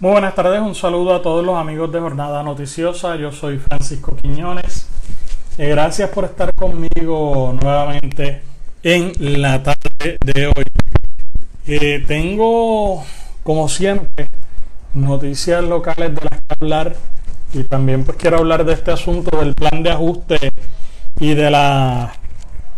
Muy 0.00 0.12
buenas 0.12 0.36
tardes, 0.36 0.60
un 0.60 0.76
saludo 0.76 1.12
a 1.12 1.22
todos 1.22 1.44
los 1.44 1.56
amigos 1.56 1.90
de 1.90 1.98
Jornada 1.98 2.40
Noticiosa. 2.44 3.16
Yo 3.16 3.32
soy 3.32 3.58
Francisco 3.58 4.14
Quiñones. 4.14 4.86
Eh, 5.58 5.70
gracias 5.70 6.08
por 6.10 6.24
estar 6.24 6.54
conmigo 6.54 7.52
nuevamente 7.60 8.42
en 8.84 9.42
la 9.42 9.60
tarde 9.60 10.16
de 10.24 10.46
hoy. 10.46 10.64
Eh, 11.66 12.04
tengo, 12.06 13.04
como 13.42 13.68
siempre, 13.68 14.28
noticias 14.94 15.64
locales 15.64 16.14
de 16.14 16.20
las 16.30 16.42
que 16.42 16.54
hablar 16.60 16.94
y 17.52 17.64
también 17.64 18.04
pues 18.04 18.18
quiero 18.18 18.38
hablar 18.38 18.64
de 18.64 18.74
este 18.74 18.92
asunto 18.92 19.36
del 19.40 19.56
plan 19.56 19.82
de 19.82 19.90
ajuste 19.90 20.52
y 21.18 21.34
de 21.34 21.50
las 21.50 22.12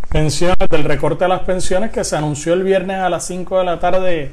pensiones, 0.08 0.56
del 0.70 0.84
recorte 0.84 1.26
de 1.26 1.28
las 1.28 1.42
pensiones 1.42 1.90
que 1.90 2.02
se 2.02 2.16
anunció 2.16 2.54
el 2.54 2.62
viernes 2.62 2.96
a 2.96 3.10
las 3.10 3.26
5 3.26 3.58
de 3.58 3.64
la 3.66 3.78
tarde 3.78 4.32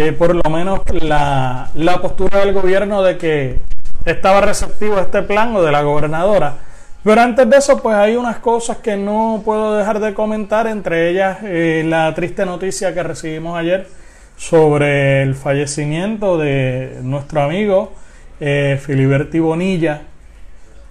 eh, 0.00 0.12
por 0.12 0.32
lo 0.32 0.48
menos 0.48 0.82
la, 1.02 1.70
la, 1.74 2.00
postura 2.00 2.38
del 2.38 2.52
gobierno 2.52 3.02
de 3.02 3.18
que 3.18 3.58
estaba 4.04 4.40
receptivo 4.40 4.96
a 4.96 5.00
este 5.00 5.22
plan 5.22 5.56
o 5.56 5.60
de 5.60 5.72
la 5.72 5.82
gobernadora. 5.82 6.54
Pero 7.02 7.20
antes 7.20 7.50
de 7.50 7.56
eso, 7.56 7.82
pues 7.82 7.96
hay 7.96 8.14
unas 8.14 8.36
cosas 8.38 8.76
que 8.76 8.96
no 8.96 9.42
puedo 9.44 9.76
dejar 9.76 9.98
de 9.98 10.14
comentar, 10.14 10.68
entre 10.68 11.10
ellas 11.10 11.38
eh, 11.42 11.82
la 11.84 12.14
triste 12.14 12.46
noticia 12.46 12.94
que 12.94 13.02
recibimos 13.02 13.58
ayer 13.58 13.88
sobre 14.36 15.22
el 15.22 15.34
fallecimiento 15.34 16.38
de 16.38 17.00
nuestro 17.02 17.42
amigo 17.42 17.92
eh, 18.38 18.78
Filiberti 18.80 19.40
Bonilla. 19.40 20.02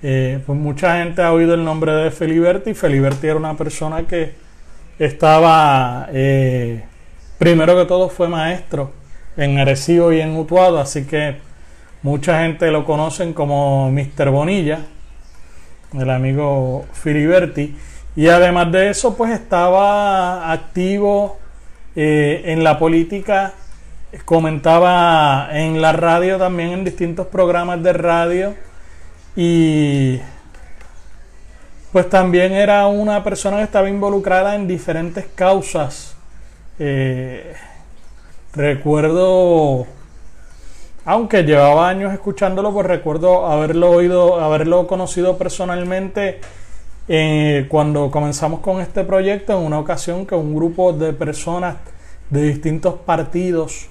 Pues 0.01 0.59
mucha 0.59 0.97
gente 0.97 1.21
ha 1.21 1.31
oído 1.31 1.53
el 1.53 1.63
nombre 1.63 1.93
de 1.93 2.11
Filiberti. 2.11 2.73
Filiberti 2.73 3.27
era 3.27 3.37
una 3.37 3.55
persona 3.55 4.03
que 4.03 4.33
estaba 4.99 6.09
primero 7.37 7.77
que 7.77 7.85
todo 7.85 8.09
fue 8.09 8.27
maestro 8.27 8.96
en 9.37 9.59
Arecibo 9.59 10.11
y 10.11 10.19
en 10.19 10.35
Utuado, 10.35 10.79
así 10.79 11.05
que 11.05 11.37
mucha 12.01 12.41
gente 12.41 12.71
lo 12.71 12.83
conocen 12.83 13.33
como 13.33 13.91
Mr. 13.91 14.29
Bonilla, 14.31 14.79
el 15.93 16.09
amigo 16.09 16.85
Filiberti. 16.93 17.77
Y 18.15 18.27
además 18.29 18.71
de 18.71 18.89
eso, 18.89 19.15
pues 19.15 19.31
estaba 19.31 20.51
activo 20.51 21.37
eh, 21.95 22.41
en 22.45 22.63
la 22.63 22.79
política, 22.79 23.53
comentaba 24.25 25.49
en 25.51 25.81
la 25.81 25.91
radio 25.93 26.37
también 26.37 26.69
en 26.69 26.83
distintos 26.83 27.27
programas 27.27 27.83
de 27.83 27.93
radio 27.93 28.55
y 29.35 30.19
pues 31.91 32.09
también 32.09 32.53
era 32.53 32.87
una 32.87 33.23
persona 33.23 33.57
que 33.57 33.63
estaba 33.63 33.89
involucrada 33.89 34.55
en 34.55 34.67
diferentes 34.67 35.25
causas 35.35 36.15
eh, 36.79 37.53
recuerdo, 38.53 39.85
aunque 41.05 41.43
llevaba 41.43 41.89
años 41.89 42.13
escuchándolo, 42.13 42.73
pues 42.73 42.85
recuerdo 42.85 43.45
haberlo 43.45 43.91
oído, 43.91 44.39
haberlo 44.39 44.87
conocido 44.87 45.37
personalmente 45.37 46.39
eh, 47.07 47.65
cuando 47.69 48.11
comenzamos 48.11 48.59
con 48.59 48.81
este 48.81 49.03
proyecto 49.03 49.57
en 49.57 49.65
una 49.65 49.79
ocasión 49.79 50.25
que 50.25 50.35
un 50.35 50.55
grupo 50.55 50.93
de 50.93 51.13
personas 51.13 51.75
de 52.29 52.43
distintos 52.43 52.95
partidos 52.95 53.87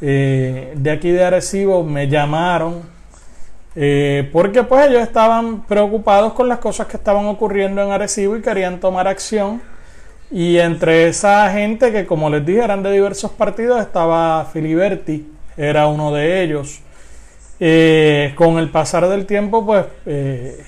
eh, 0.00 0.74
de 0.76 0.90
aquí 0.90 1.10
de 1.10 1.24
Arecibo 1.24 1.82
me 1.82 2.08
llamaron 2.08 2.94
porque 4.32 4.62
pues 4.62 4.88
ellos 4.88 5.02
estaban 5.02 5.62
preocupados 5.62 6.32
con 6.34 6.48
las 6.48 6.60
cosas 6.60 6.86
que 6.86 6.96
estaban 6.96 7.26
ocurriendo 7.26 7.82
en 7.82 7.90
Arecibo 7.90 8.36
y 8.36 8.40
querían 8.40 8.78
tomar 8.78 9.08
acción 9.08 9.60
y 10.34 10.58
entre 10.58 11.06
esa 11.06 11.48
gente 11.52 11.92
que, 11.92 12.06
como 12.06 12.28
les 12.28 12.44
dije, 12.44 12.64
eran 12.64 12.82
de 12.82 12.90
diversos 12.90 13.30
partidos, 13.30 13.80
estaba 13.80 14.44
Filiberti, 14.52 15.30
era 15.56 15.86
uno 15.86 16.12
de 16.12 16.42
ellos. 16.42 16.80
Eh, 17.60 18.32
con 18.34 18.58
el 18.58 18.68
pasar 18.68 19.08
del 19.08 19.26
tiempo, 19.26 19.64
pues 19.64 19.86
eh, 20.06 20.60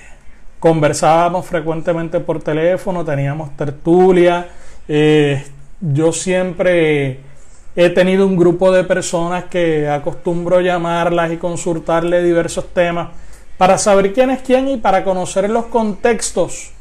conversábamos 0.57 1.45
frecuentemente 1.45 2.21
por 2.21 2.41
teléfono, 2.41 3.03
teníamos 3.03 3.57
tertulia. 3.57 4.47
Eh, 4.87 5.43
yo 5.81 6.13
siempre 6.13 7.19
he 7.75 7.89
tenido 7.89 8.25
un 8.25 8.37
grupo 8.37 8.71
de 8.71 8.85
personas 8.85 9.43
que 9.49 9.89
acostumbro 9.89 10.61
llamarlas 10.61 11.33
y 11.33 11.35
consultarle 11.35 12.23
diversos 12.23 12.73
temas 12.73 13.09
para 13.57 13.77
saber 13.77 14.13
quién 14.13 14.29
es 14.29 14.41
quién 14.43 14.69
y 14.69 14.77
para 14.77 15.03
conocer 15.03 15.49
los 15.49 15.65
contextos 15.65 16.71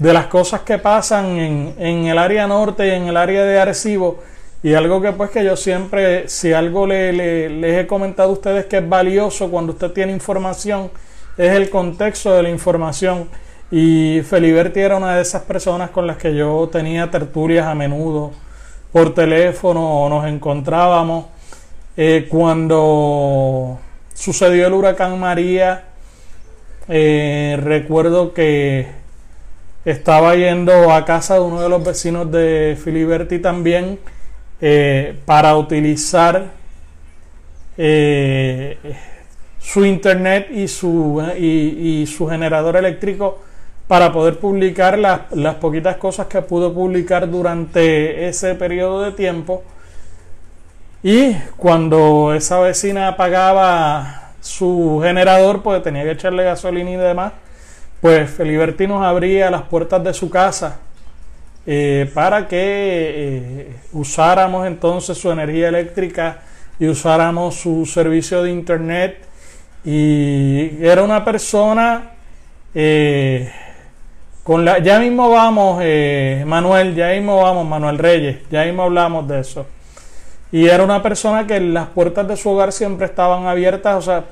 de 0.00 0.14
las 0.14 0.26
cosas 0.26 0.62
que 0.62 0.78
pasan 0.78 1.26
en, 1.38 1.74
en, 1.78 2.06
el 2.06 2.16
área 2.16 2.46
norte 2.46 2.88
y 2.88 2.90
en 2.90 3.04
el 3.04 3.16
área 3.18 3.44
de 3.44 3.60
Arecibo. 3.60 4.18
Y 4.62 4.72
algo 4.72 5.00
que 5.00 5.12
pues 5.12 5.30
que 5.30 5.44
yo 5.44 5.56
siempre, 5.56 6.26
si 6.26 6.54
algo 6.54 6.86
le, 6.86 7.12
les 7.50 7.84
he 7.84 7.86
comentado 7.86 8.30
a 8.30 8.32
ustedes 8.32 8.64
que 8.64 8.78
es 8.78 8.88
valioso 8.88 9.50
cuando 9.50 9.72
usted 9.72 9.92
tiene 9.92 10.12
información, 10.12 10.90
es 11.36 11.52
el 11.52 11.68
contexto 11.68 12.32
de 12.32 12.42
la 12.42 12.48
información. 12.48 13.28
Y 13.70 14.22
Feliberti 14.22 14.80
era 14.80 14.96
una 14.96 15.16
de 15.16 15.22
esas 15.22 15.42
personas 15.42 15.90
con 15.90 16.06
las 16.06 16.16
que 16.16 16.34
yo 16.34 16.68
tenía 16.72 17.10
tertulias 17.10 17.66
a 17.66 17.74
menudo 17.74 18.32
por 18.92 19.14
teléfono 19.14 20.04
o 20.04 20.08
nos 20.08 20.26
encontrábamos. 20.26 21.26
Eh, 21.96 22.26
cuando 22.30 23.78
sucedió 24.14 24.66
el 24.66 24.72
huracán 24.72 25.20
María, 25.20 25.84
eh, 26.88 27.58
recuerdo 27.62 28.32
que 28.32 28.99
estaba 29.84 30.34
yendo 30.34 30.92
a 30.92 31.04
casa 31.04 31.34
de 31.34 31.40
uno 31.40 31.60
de 31.62 31.68
los 31.68 31.82
vecinos 31.82 32.30
de 32.30 32.78
Filiberti 32.82 33.38
también 33.38 33.98
eh, 34.60 35.18
para 35.24 35.56
utilizar 35.56 36.50
eh, 37.78 38.76
su 39.58 39.84
internet 39.86 40.48
y 40.50 40.68
su, 40.68 41.22
y, 41.38 42.06
su 42.06 42.28
generador 42.28 42.76
eléctrico 42.76 43.40
para 43.88 44.12
poder 44.12 44.38
publicar 44.38 44.98
las, 44.98 45.32
las 45.32 45.56
poquitas 45.56 45.96
cosas 45.96 46.26
que 46.26 46.42
pudo 46.42 46.72
publicar 46.74 47.28
durante 47.30 48.28
ese 48.28 48.54
periodo 48.54 49.02
de 49.02 49.12
tiempo. 49.12 49.62
Y 51.02 51.32
cuando 51.56 52.34
esa 52.34 52.60
vecina 52.60 53.08
apagaba 53.08 54.32
su 54.40 55.00
generador, 55.02 55.62
pues 55.62 55.82
tenía 55.82 56.04
que 56.04 56.12
echarle 56.12 56.44
gasolina 56.44 56.90
y 56.90 56.96
demás 56.96 57.32
pues 58.00 58.30
Feliberti 58.30 58.86
nos 58.86 59.02
abría 59.02 59.50
las 59.50 59.62
puertas 59.62 60.02
de 60.02 60.14
su 60.14 60.30
casa 60.30 60.80
eh, 61.66 62.10
para 62.14 62.48
que 62.48 62.56
eh, 62.58 63.76
usáramos 63.92 64.66
entonces 64.66 65.18
su 65.18 65.30
energía 65.30 65.68
eléctrica 65.68 66.38
y 66.78 66.88
usáramos 66.88 67.56
su 67.56 67.84
servicio 67.84 68.42
de 68.42 68.50
internet. 68.50 69.26
Y 69.84 70.84
era 70.84 71.02
una 71.02 71.24
persona 71.24 72.12
eh, 72.74 73.52
con 74.42 74.64
la. 74.64 74.78
Ya 74.78 74.98
mismo 74.98 75.30
vamos, 75.30 75.76
Manuel, 76.46 76.94
ya 76.94 77.10
mismo 77.10 77.42
vamos, 77.42 77.66
Manuel 77.66 77.98
Reyes, 77.98 78.38
ya 78.50 78.64
mismo 78.64 78.84
hablamos 78.84 79.28
de 79.28 79.40
eso. 79.40 79.66
Y 80.52 80.66
era 80.66 80.82
una 80.82 81.02
persona 81.02 81.46
que 81.46 81.60
las 81.60 81.88
puertas 81.88 82.26
de 82.26 82.36
su 82.36 82.50
hogar 82.50 82.72
siempre 82.72 83.06
estaban 83.06 83.46
abiertas, 83.46 83.96
o 83.96 84.02
sea, 84.02 84.24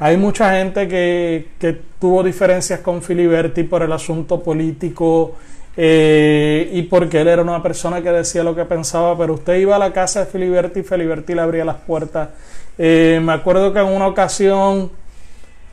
hay 0.00 0.16
mucha 0.16 0.52
gente 0.54 0.88
que, 0.88 1.80
tuvo 2.00 2.22
diferencias 2.22 2.80
con 2.80 3.02
Filiberti 3.02 3.64
por 3.64 3.82
el 3.82 3.92
asunto 3.92 4.42
político 4.42 5.36
eh, 5.76 6.70
y 6.72 6.82
porque 6.84 7.20
él 7.20 7.28
era 7.28 7.42
una 7.42 7.62
persona 7.62 8.00
que 8.00 8.10
decía 8.10 8.42
lo 8.42 8.54
que 8.54 8.64
pensaba, 8.64 9.16
pero 9.18 9.34
usted 9.34 9.58
iba 9.58 9.76
a 9.76 9.78
la 9.78 9.92
casa 9.92 10.20
de 10.20 10.26
Filiberti 10.26 10.80
y 10.80 10.82
Filiberti 10.82 11.34
le 11.34 11.42
abría 11.42 11.66
las 11.66 11.76
puertas. 11.76 12.30
Eh, 12.78 13.20
me 13.22 13.34
acuerdo 13.34 13.74
que 13.74 13.80
en 13.80 13.88
una 13.88 14.06
ocasión 14.06 14.90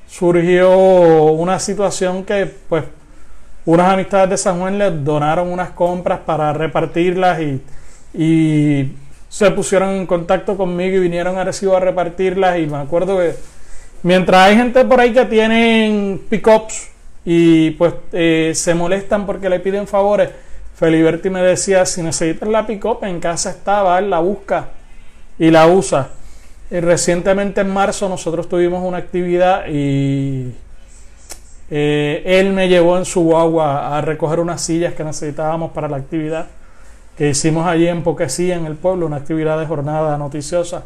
surgió 0.09 0.77
una 0.77 1.57
situación 1.57 2.25
que 2.25 2.53
pues 2.67 2.83
unas 3.65 3.93
amistades 3.93 4.29
de 4.31 4.37
San 4.37 4.59
Juan 4.59 4.77
le 4.77 4.91
donaron 4.91 5.49
unas 5.49 5.69
compras 5.69 6.19
para 6.25 6.51
repartirlas 6.51 7.39
y, 8.13 8.93
se 9.29 9.51
pusieron 9.51 9.89
en 9.89 10.05
contacto 10.05 10.55
conmigo 10.55 10.97
y 10.97 10.99
vinieron 10.99 11.37
a 11.37 11.43
Recibo 11.43 11.75
a 11.75 11.81
repartirlas 11.81 12.59
y 12.59 12.65
me 12.65 12.77
acuerdo 12.77 13.19
que 13.19 13.35
Mientras 14.03 14.47
hay 14.47 14.55
gente 14.55 14.85
por 14.85 14.99
ahí 14.99 15.13
que 15.13 15.25
tienen 15.25 16.21
pickups 16.29 16.89
y 17.25 17.71
pues 17.71 17.93
eh, 18.13 18.51
se 18.55 18.73
molestan 18.73 19.25
porque 19.25 19.49
le 19.49 19.59
piden 19.59 19.87
favores, 19.87 20.29
Feliberti 20.75 21.29
me 21.29 21.41
decía, 21.41 21.85
si 21.85 22.01
necesitas 22.01 22.47
la 22.47 22.67
pickup, 22.67 23.03
en 23.03 23.19
casa 23.19 23.49
estaba, 23.49 23.97
él 23.99 24.09
la 24.09 24.19
busca 24.19 24.69
y 25.39 25.49
la 25.49 25.67
usa. 25.67 26.09
Y 26.69 26.79
recientemente 26.79 27.61
en 27.61 27.73
marzo 27.73 28.07
nosotros 28.07 28.47
tuvimos 28.47 28.83
una 28.83 28.97
actividad 28.97 29.65
y 29.67 30.53
eh, 31.69 32.23
él 32.25 32.53
me 32.53 32.67
llevó 32.67 32.97
en 32.97 33.05
su 33.05 33.21
guagua 33.21 33.97
a 33.97 34.01
recoger 34.01 34.39
unas 34.39 34.61
sillas 34.61 34.93
que 34.93 35.03
necesitábamos 35.03 35.71
para 35.71 35.89
la 35.89 35.97
actividad 35.97 36.47
que 37.17 37.29
hicimos 37.29 37.65
allí 37.65 37.87
en 37.87 38.03
Poquesía, 38.03 38.55
en 38.55 38.67
el 38.67 38.75
pueblo, 38.75 39.07
una 39.07 39.17
actividad 39.17 39.59
de 39.59 39.65
jornada 39.65 40.17
noticiosa. 40.19 40.83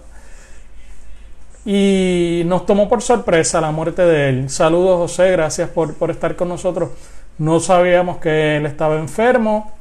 Y 1.66 2.42
nos 2.46 2.66
tomó 2.66 2.90
por 2.90 3.02
sorpresa 3.02 3.62
la 3.62 3.72
muerte 3.72 4.02
de 4.04 4.30
él. 4.30 4.50
Saludos 4.50 4.98
José, 4.98 5.32
gracias 5.32 5.70
por, 5.70 5.96
estar 6.10 6.36
con 6.36 6.50
nosotros. 6.50 6.90
No 7.38 7.60
sabíamos 7.60 8.18
que 8.18 8.58
él 8.58 8.66
estaba 8.66 8.98
enfermo. 8.98 9.72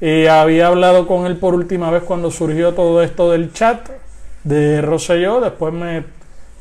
Había 0.00 0.68
hablado 0.68 1.06
con 1.06 1.26
él 1.26 1.36
por 1.36 1.54
última 1.54 1.90
vez 1.90 2.02
cuando 2.04 2.30
surgió 2.30 2.72
todo 2.72 3.02
esto 3.02 3.30
del 3.30 3.52
chat 3.52 3.88
de 4.44 4.80
Rosselló. 4.80 5.40
Después 5.40 5.74
me 5.74 6.04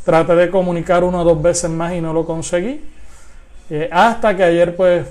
traté 0.04 0.36
de 0.36 0.50
comunicar 0.50 1.04
una 1.04 1.22
o 1.22 1.24
dos 1.24 1.42
veces 1.42 1.70
más 1.70 1.94
y 1.94 2.02
no 2.02 2.12
lo 2.14 2.26
conseguí. 2.26 2.82
Eh, 3.70 3.90
hasta 3.92 4.36
que 4.36 4.44
ayer 4.44 4.76
pues 4.76 5.08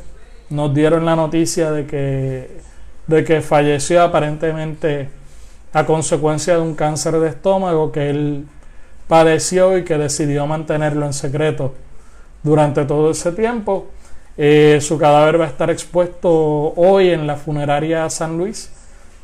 nos 0.51 0.73
dieron 0.73 1.05
la 1.05 1.17
noticia 1.17 1.71
de 1.71 1.87
que, 1.87 2.61
de 3.07 3.25
que 3.25 3.41
falleció 3.43 4.03
aparentemente 4.03 5.09
a 5.73 5.85
consecuencia 5.85 6.55
de 6.55 6.63
un 6.63 6.75
cáncer 6.75 7.19
de 7.21 7.29
estómago 7.29 7.93
que 7.93 8.09
él 8.09 8.47
padeció 9.09 9.79
y 9.79 9.85
que 9.85 9.99
decidió 9.99 10.47
mantenerlo 10.47 11.07
en 11.07 11.13
secreto 11.13 11.75
durante 12.43 12.85
todo 12.85 13.11
ese 13.11 13.33
tiempo. 13.33 13.87
Eh, 14.37 14.79
su 14.81 14.99
cadáver 14.99 15.41
va 15.41 15.45
a 15.47 15.49
estar 15.49 15.71
expuesto 15.71 16.31
hoy 16.77 17.11
en 17.11 17.27
la 17.27 17.37
funeraria 17.37 18.09
San 18.11 18.37
Luis 18.37 18.71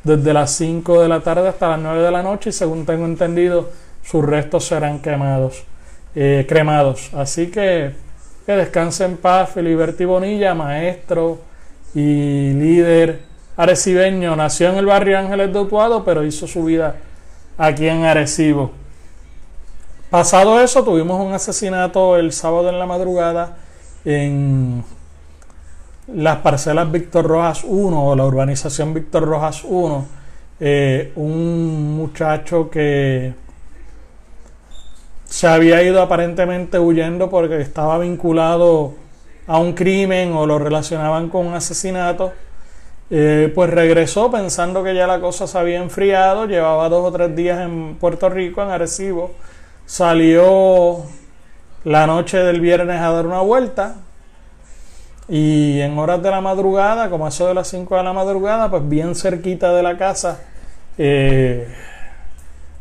desde 0.03 0.33
las 0.33 0.51
5 0.51 1.01
de 1.01 1.07
la 1.07 1.19
tarde 1.19 1.47
hasta 1.47 1.69
las 1.69 1.79
9 1.79 2.01
de 2.01 2.11
la 2.11 2.23
noche 2.23 2.49
y 2.49 2.53
según 2.53 2.85
tengo 2.85 3.05
entendido 3.05 3.69
sus 4.03 4.25
restos 4.25 4.65
serán 4.65 4.99
quemados, 4.99 5.63
eh, 6.15 6.45
cremados. 6.47 7.13
Así 7.13 7.47
que 7.47 7.93
que 8.45 8.53
descanse 8.53 9.05
en 9.05 9.17
paz 9.17 9.51
Filiberti 9.53 10.05
Bonilla, 10.05 10.53
maestro 10.53 11.39
y 11.95 12.51
líder 12.53 13.21
arecibeño, 13.55 14.35
nació 14.35 14.69
en 14.69 14.77
el 14.77 14.85
barrio 14.85 15.17
Ángeles 15.19 15.53
de 15.53 15.59
Utuado, 15.59 16.03
pero 16.03 16.25
hizo 16.25 16.47
su 16.47 16.65
vida 16.65 16.95
aquí 17.57 17.87
en 17.87 18.03
Arecibo. 18.03 18.71
Pasado 20.13 20.59
eso, 20.61 20.83
tuvimos 20.83 21.19
un 21.19 21.33
asesinato 21.33 22.17
el 22.17 22.33
sábado 22.33 22.69
en 22.69 22.77
la 22.77 22.85
madrugada 22.85 23.57
en 24.05 24.83
las 26.05 26.37
parcelas 26.37 26.91
Víctor 26.91 27.25
Rojas 27.25 27.63
1 27.63 28.09
o 28.09 28.15
la 28.15 28.23
urbanización 28.23 28.93
Víctor 28.93 29.23
Rojas 29.23 29.63
1. 29.63 30.05
Eh, 30.59 31.13
un 31.15 31.97
muchacho 31.97 32.69
que 32.69 33.33
se 35.25 35.47
había 35.47 35.81
ido 35.81 35.99
aparentemente 35.99 36.77
huyendo 36.77 37.31
porque 37.31 37.59
estaba 37.59 37.97
vinculado 37.97 38.93
a 39.47 39.57
un 39.57 39.73
crimen 39.73 40.33
o 40.33 40.45
lo 40.45 40.59
relacionaban 40.59 41.27
con 41.29 41.47
un 41.47 41.55
asesinato 41.55 42.33
eh, 43.09 43.51
pues 43.53 43.69
regresó 43.69 44.31
pensando 44.31 44.83
que 44.83 44.95
ya 44.95 45.07
la 45.07 45.19
cosa 45.19 45.45
se 45.45 45.57
había 45.57 45.77
enfriado, 45.81 46.45
llevaba 46.45 46.87
dos 46.89 47.05
o 47.05 47.11
tres 47.11 47.35
días 47.35 47.59
en 47.61 47.95
Puerto 47.95 48.29
Rico, 48.29 48.61
en 48.61 48.69
Arecibo, 48.69 49.31
salió 49.85 51.03
la 51.83 52.07
noche 52.07 52.37
del 52.37 52.61
viernes 52.61 52.99
a 53.01 53.11
dar 53.11 53.25
una 53.25 53.41
vuelta 53.41 53.95
y 55.27 55.79
en 55.79 55.97
horas 55.97 56.21
de 56.21 56.29
la 56.29 56.41
madrugada, 56.41 57.09
como 57.09 57.27
eso 57.27 57.47
de 57.47 57.53
las 57.53 57.67
5 57.69 57.95
de 57.95 58.03
la 58.03 58.13
madrugada, 58.13 58.69
pues 58.69 58.87
bien 58.87 59.15
cerquita 59.15 59.73
de 59.73 59.83
la 59.83 59.97
casa, 59.97 60.41
eh, 60.97 61.67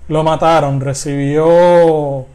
lo 0.08 0.24
mataron, 0.24 0.80
recibió, 0.80 2.26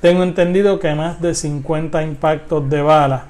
tengo 0.00 0.22
entendido 0.22 0.78
que 0.78 0.94
más 0.94 1.20
de 1.20 1.34
50 1.34 2.02
impactos 2.02 2.68
de 2.70 2.82
bala. 2.82 3.24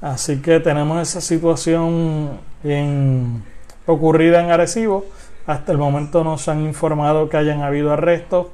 Así 0.00 0.40
que 0.40 0.60
tenemos 0.60 1.00
esa 1.00 1.20
situación 1.20 2.38
en, 2.64 3.42
ocurrida 3.86 4.40
en 4.40 4.50
Arecibo. 4.50 5.04
Hasta 5.46 5.72
el 5.72 5.78
momento 5.78 6.24
no 6.24 6.38
se 6.38 6.50
han 6.50 6.62
informado 6.62 7.28
que 7.28 7.36
hayan 7.36 7.62
habido 7.62 7.92
arrestos 7.92 8.46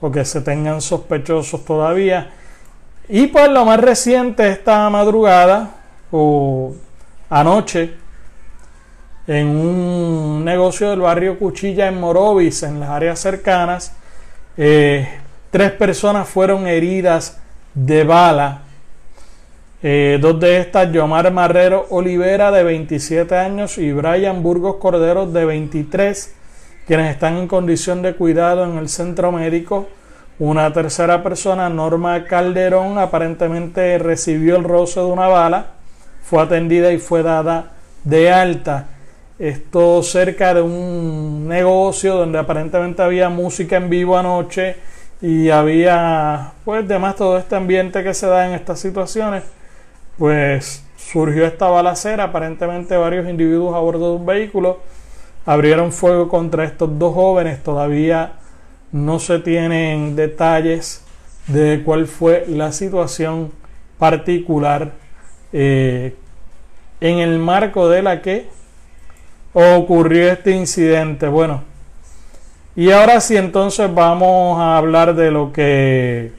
o 0.00 0.10
que 0.10 0.24
se 0.24 0.40
tengan 0.40 0.80
sospechosos 0.80 1.64
todavía. 1.64 2.30
Y 3.08 3.28
pues 3.28 3.48
lo 3.48 3.64
más 3.64 3.80
reciente, 3.80 4.48
esta 4.48 4.88
madrugada 4.90 5.70
o 6.10 6.74
anoche, 7.30 7.94
en 9.26 9.48
un 9.48 10.44
negocio 10.44 10.90
del 10.90 11.00
barrio 11.00 11.38
Cuchilla 11.38 11.88
en 11.88 12.00
Morovis, 12.00 12.62
en 12.62 12.80
las 12.80 12.90
áreas 12.90 13.18
cercanas, 13.18 13.92
eh, 14.56 15.08
tres 15.50 15.72
personas 15.72 16.28
fueron 16.28 16.66
heridas 16.66 17.38
de 17.74 18.04
bala 18.04 18.62
eh, 19.82 20.18
dos 20.20 20.40
de 20.40 20.58
estas, 20.58 20.90
Yomar 20.90 21.30
Marrero 21.32 21.86
Olivera, 21.90 22.50
de 22.50 22.64
27 22.64 23.36
años, 23.36 23.76
y 23.78 23.92
Brian 23.92 24.42
Burgos 24.42 24.76
Cordero, 24.76 25.26
de 25.26 25.44
23, 25.44 26.34
quienes 26.86 27.10
están 27.10 27.36
en 27.36 27.48
condición 27.48 28.02
de 28.02 28.14
cuidado 28.14 28.64
en 28.64 28.78
el 28.78 28.88
centro 28.88 29.32
médico. 29.32 29.88
Una 30.38 30.72
tercera 30.72 31.22
persona, 31.22 31.68
Norma 31.68 32.24
Calderón, 32.24 32.98
aparentemente 32.98 33.98
recibió 33.98 34.56
el 34.56 34.64
roce 34.64 35.00
de 35.00 35.06
una 35.06 35.28
bala, 35.28 35.66
fue 36.22 36.42
atendida 36.42 36.92
y 36.92 36.98
fue 36.98 37.22
dada 37.22 37.72
de 38.04 38.30
alta. 38.30 38.88
Esto 39.38 40.02
cerca 40.02 40.54
de 40.54 40.62
un 40.62 41.46
negocio 41.48 42.16
donde 42.16 42.38
aparentemente 42.38 43.02
había 43.02 43.28
música 43.28 43.76
en 43.76 43.90
vivo 43.90 44.16
anoche 44.16 44.76
y 45.20 45.50
había, 45.50 46.52
pues, 46.64 46.84
además 46.84 47.16
todo 47.16 47.38
este 47.38 47.56
ambiente 47.56 48.02
que 48.02 48.14
se 48.14 48.26
da 48.26 48.46
en 48.46 48.54
estas 48.54 48.78
situaciones 48.78 49.42
pues 50.18 50.84
surgió 50.96 51.46
esta 51.46 51.68
balacera. 51.68 52.24
Aparentemente 52.24 52.96
varios 52.96 53.28
individuos 53.28 53.74
a 53.74 53.78
bordo 53.78 54.12
de 54.12 54.16
un 54.16 54.26
vehículo 54.26 54.80
abrieron 55.46 55.92
fuego 55.92 56.28
contra 56.28 56.64
estos 56.64 56.98
dos 56.98 57.14
jóvenes. 57.14 57.62
Todavía 57.62 58.32
no 58.92 59.18
se 59.18 59.38
tienen 59.38 60.16
detalles 60.16 61.02
de 61.46 61.82
cuál 61.84 62.06
fue 62.06 62.44
la 62.48 62.72
situación 62.72 63.52
particular 63.98 64.92
eh, 65.52 66.14
en 67.00 67.18
el 67.18 67.38
marco 67.38 67.88
de 67.88 68.02
la 68.02 68.20
que 68.20 68.48
ocurrió 69.54 70.30
este 70.30 70.50
incidente. 70.50 71.28
Bueno, 71.28 71.62
y 72.74 72.90
ahora 72.90 73.20
sí 73.20 73.36
entonces 73.36 73.92
vamos 73.94 74.58
a 74.58 74.76
hablar 74.76 75.14
de 75.14 75.30
lo 75.30 75.52
que 75.52 76.32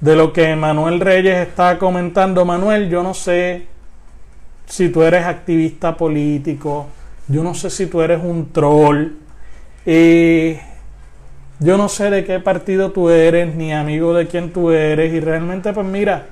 de 0.00 0.16
lo 0.16 0.32
que 0.32 0.56
Manuel 0.56 0.98
Reyes 1.00 1.46
está 1.46 1.78
comentando. 1.78 2.44
Manuel, 2.44 2.90
yo 2.90 3.04
no 3.04 3.14
sé 3.14 3.66
si 4.66 4.88
tú 4.88 5.02
eres 5.04 5.24
activista 5.24 5.96
político, 5.96 6.88
yo 7.28 7.42
no 7.42 7.54
sé 7.54 7.70
si 7.70 7.86
tú 7.86 8.02
eres 8.02 8.20
un 8.22 8.52
troll, 8.52 9.12
eh, 9.86 10.60
yo 11.60 11.76
no 11.76 11.88
sé 11.88 12.10
de 12.10 12.24
qué 12.24 12.40
partido 12.40 12.90
tú 12.90 13.10
eres, 13.10 13.54
ni 13.54 13.72
amigo 13.72 14.14
de 14.14 14.26
quién 14.26 14.52
tú 14.52 14.70
eres, 14.70 15.12
y 15.12 15.20
realmente 15.20 15.72
pues 15.72 15.86
mira, 15.86 16.26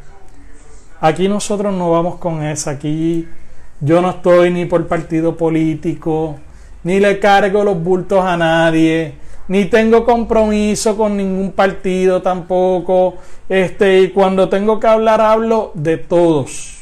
aquí 1.01 1.29
nosotros 1.29 1.75
no 1.75 1.91
vamos 1.91 2.17
con 2.17 2.43
eso, 2.43 2.71
aquí 2.71 3.29
yo 3.81 4.03
no 4.03 4.11
estoy 4.11 4.51
ni 4.51 4.67
por 4.67 4.87
partido 4.87 5.37
político, 5.37 6.39
ni 6.83 7.01
le 7.01 7.19
cargo 7.19 7.65
los 7.65 7.83
bultos 7.83 8.25
a 8.25 8.37
nadie, 8.37 9.15
ni 9.49 9.65
tengo 9.65 10.05
compromiso 10.05 10.97
con 10.97 11.17
ningún 11.17 11.51
partido 11.51 12.23
tampoco. 12.23 13.17
Este, 13.49 14.03
y 14.03 14.11
cuando 14.11 14.49
tengo 14.49 14.79
que 14.79 14.87
hablar, 14.87 15.21
hablo 15.21 15.73
de 15.75 15.97
todos. 15.97 16.79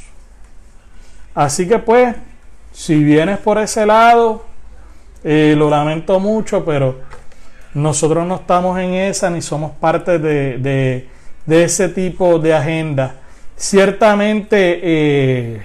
Así 1.34 1.66
que 1.66 1.78
pues, 1.78 2.14
si 2.78 3.02
vienes 3.02 3.38
por 3.38 3.58
ese 3.58 3.84
lado, 3.84 4.44
eh, 5.24 5.54
lo 5.58 5.68
lamento 5.68 6.20
mucho, 6.20 6.64
pero 6.64 7.00
nosotros 7.74 8.24
no 8.24 8.36
estamos 8.36 8.78
en 8.78 8.94
esa 8.94 9.30
ni 9.30 9.42
somos 9.42 9.72
parte 9.72 10.20
de, 10.20 11.08
de, 11.44 11.64
ese 11.64 11.88
tipo 11.88 12.38
de 12.38 12.54
agenda. 12.54 13.16
Ciertamente 13.56 14.78
eh, 14.80 15.62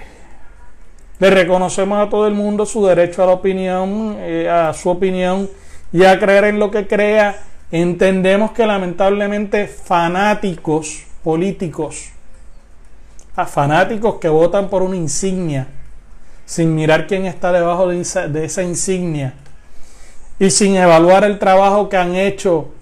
le 1.20 1.30
reconocemos 1.30 2.04
a 2.04 2.10
todo 2.10 2.26
el 2.26 2.34
mundo 2.34 2.66
su 2.66 2.84
derecho 2.84 3.22
a 3.22 3.26
la 3.26 3.32
opinión, 3.34 4.16
eh, 4.18 4.50
a 4.50 4.74
su 4.74 4.90
opinión 4.90 5.48
y 5.92 6.02
a 6.02 6.18
creer 6.18 6.46
en 6.46 6.58
lo 6.58 6.72
que 6.72 6.88
crea, 6.88 7.44
entendemos 7.70 8.50
que 8.50 8.66
lamentablemente 8.66 9.68
fanáticos 9.68 11.04
políticos, 11.22 12.10
a 13.36 13.46
fanáticos 13.46 14.16
que 14.16 14.28
votan 14.28 14.68
por 14.68 14.82
una 14.82 14.96
insignia, 14.96 15.68
sin 16.44 16.74
mirar 16.74 17.06
quién 17.06 17.26
está 17.26 17.52
debajo 17.52 17.88
de 17.88 18.00
esa, 18.00 18.62
insignia 18.62 19.34
y 20.38 20.50
sin 20.50 20.76
evaluar 20.76 21.24
el 21.24 21.38
trabajo 21.38 21.88
que 21.88 21.96
han 21.96 22.14
hecho 22.14 22.72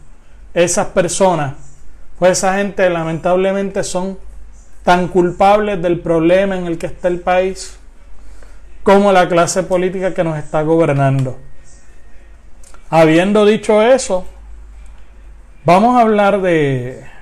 esas 0.55 0.89
personas, 0.89 1.55
pues 2.19 2.39
esa 2.39 2.57
gente 2.57 2.89
lamentablemente 2.91 3.85
son 3.85 4.19
tan 4.83 5.09
culpables 5.09 5.81
del 5.81 6.01
problema 6.01 6.57
en 6.57 6.67
el 6.67 6.79
que 6.79 6.87
está 6.87 7.09
el 7.09 7.21
país 7.21 7.79
como 8.83 9.13
la 9.13 9.29
clase 9.29 9.63
política 9.63 10.13
que 10.13 10.25
nos 10.25 10.37
está 10.39 10.63
gobernando. 10.63 11.39
Habiendo 12.91 13.47
dicho 13.47 13.81
eso, 13.81 14.27
vamos 15.65 15.97
a 15.97 16.03
hablar 16.03 16.41
de 16.41 17.13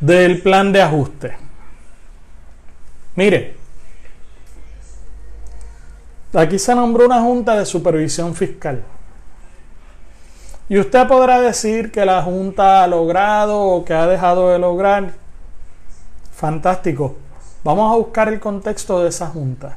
del 0.00 0.42
plan 0.42 0.72
de 0.72 0.82
ajuste. 0.82 1.36
Mire, 3.16 3.56
aquí 6.34 6.58
se 6.58 6.74
nombró 6.74 7.06
una 7.06 7.20
junta 7.20 7.56
de 7.56 7.64
supervisión 7.64 8.34
fiscal. 8.34 8.82
Y 10.68 10.78
usted 10.78 11.06
podrá 11.06 11.40
decir 11.40 11.92
que 11.92 12.04
la 12.04 12.22
junta 12.22 12.82
ha 12.82 12.86
logrado 12.86 13.60
o 13.60 13.84
que 13.84 13.92
ha 13.92 14.06
dejado 14.06 14.50
de 14.50 14.58
lograr. 14.58 15.12
Fantástico. 16.32 17.16
Vamos 17.62 17.92
a 17.92 17.96
buscar 17.96 18.28
el 18.28 18.40
contexto 18.40 19.02
de 19.02 19.10
esa 19.10 19.28
junta. 19.28 19.76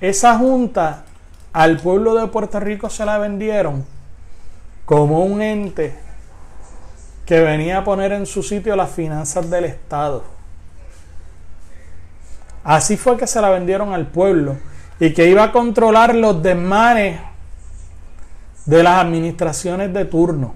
Esa 0.00 0.38
junta 0.38 1.04
al 1.52 1.78
pueblo 1.78 2.14
de 2.14 2.28
Puerto 2.28 2.60
Rico 2.60 2.88
se 2.88 3.04
la 3.04 3.18
vendieron 3.18 3.84
como 4.84 5.24
un 5.24 5.42
ente 5.42 5.94
que 7.26 7.40
venía 7.40 7.78
a 7.78 7.84
poner 7.84 8.12
en 8.12 8.24
su 8.24 8.42
sitio 8.42 8.74
las 8.74 8.90
finanzas 8.90 9.50
del 9.50 9.64
Estado. 9.64 10.24
Así 12.64 12.96
fue 12.96 13.16
que 13.16 13.26
se 13.26 13.40
la 13.40 13.50
vendieron 13.50 13.92
al 13.92 14.06
pueblo 14.06 14.56
y 15.00 15.12
que 15.12 15.28
iba 15.28 15.44
a 15.44 15.52
controlar 15.52 16.14
los 16.14 16.42
desmanes 16.42 17.20
de 18.66 18.82
las 18.82 19.04
administraciones 19.04 19.92
de 19.94 20.04
turno. 20.04 20.54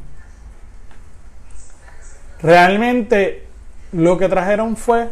Realmente 2.40 3.46
lo 3.92 4.18
que 4.18 4.28
trajeron 4.28 4.76
fue 4.76 5.08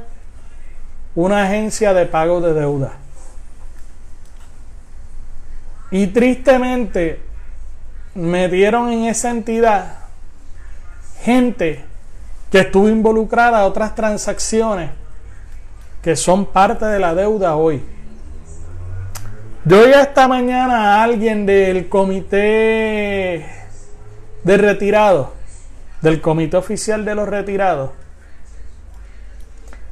una 1.14 1.44
agencia 1.44 1.92
de 1.92 2.06
pago 2.06 2.40
de 2.40 2.54
deuda. 2.54 2.92
Y 5.90 6.08
tristemente 6.08 7.20
metieron 8.14 8.90
en 8.90 9.04
esa 9.04 9.30
entidad 9.30 9.98
gente 11.22 11.84
que 12.50 12.60
estuvo 12.60 12.88
involucrada 12.88 13.60
a 13.60 13.66
otras 13.66 13.94
transacciones 13.94 14.90
que 16.02 16.16
son 16.16 16.46
parte 16.46 16.84
de 16.86 16.98
la 16.98 17.14
deuda 17.14 17.56
hoy. 17.56 17.82
Yo 19.66 19.82
oí 19.82 19.92
esta 19.92 20.26
mañana 20.26 20.94
a 20.94 21.02
alguien 21.02 21.44
del 21.44 21.90
comité 21.90 23.46
de 24.42 24.56
retirados, 24.56 25.28
del 26.00 26.22
comité 26.22 26.56
oficial 26.56 27.04
de 27.04 27.14
los 27.14 27.28
retirados, 27.28 27.90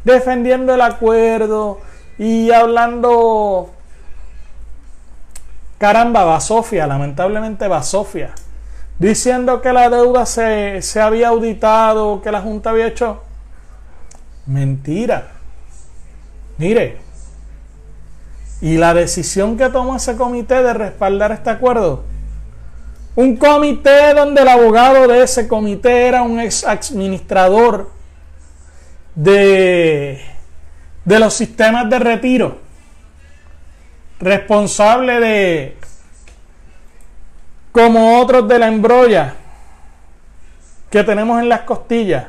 defendiendo 0.04 0.72
el 0.72 0.80
acuerdo 0.80 1.80
y 2.16 2.50
hablando, 2.50 3.70
caramba, 5.76 6.25
Basofia, 6.25 6.87
lamentablemente 6.87 7.68
Basofia, 7.68 8.30
diciendo 8.98 9.60
que 9.60 9.75
la 9.75 9.90
deuda 9.90 10.25
se, 10.25 10.80
se 10.80 10.98
había 10.98 11.28
auditado, 11.28 12.22
que 12.22 12.32
la 12.32 12.40
Junta 12.40 12.70
había 12.70 12.87
hecho. 12.87 13.22
Mentira. 14.46 15.32
Mire, 16.56 17.08
y 18.61 18.77
la 18.77 18.95
decisión 18.95 19.57
que 19.57 19.69
tomó 19.69 19.97
ese 19.97 20.17
comité 20.17 20.62
de 20.62 20.75
respaldar 20.75 21.33
este 21.33 21.50
acuerdo, 21.50 22.05
un 23.15 23.37
comité 23.37 24.15
donde 24.15 24.43
el 24.43 24.49
abogado 24.49 25.07
de 25.07 25.23
ese 25.23 25.49
comité 25.49 26.09
era 26.09 26.23
un 26.23 26.41
ex 26.41 26.65
administrador 26.65 27.91
de, 29.15 30.21
de 31.05 31.19
los 31.19 31.35
sistemas 31.35 31.88
de 31.91 31.99
retiro, 31.99 32.59
responsable 34.21 35.21
de, 35.21 35.77
como 37.73 38.21
otros 38.21 38.49
de 38.49 38.59
la 38.59 38.69
embrolla 38.69 39.35
que 40.91 41.05
tenemos 41.05 41.41
en 41.41 41.49
las 41.49 41.61
costillas, 41.61 42.27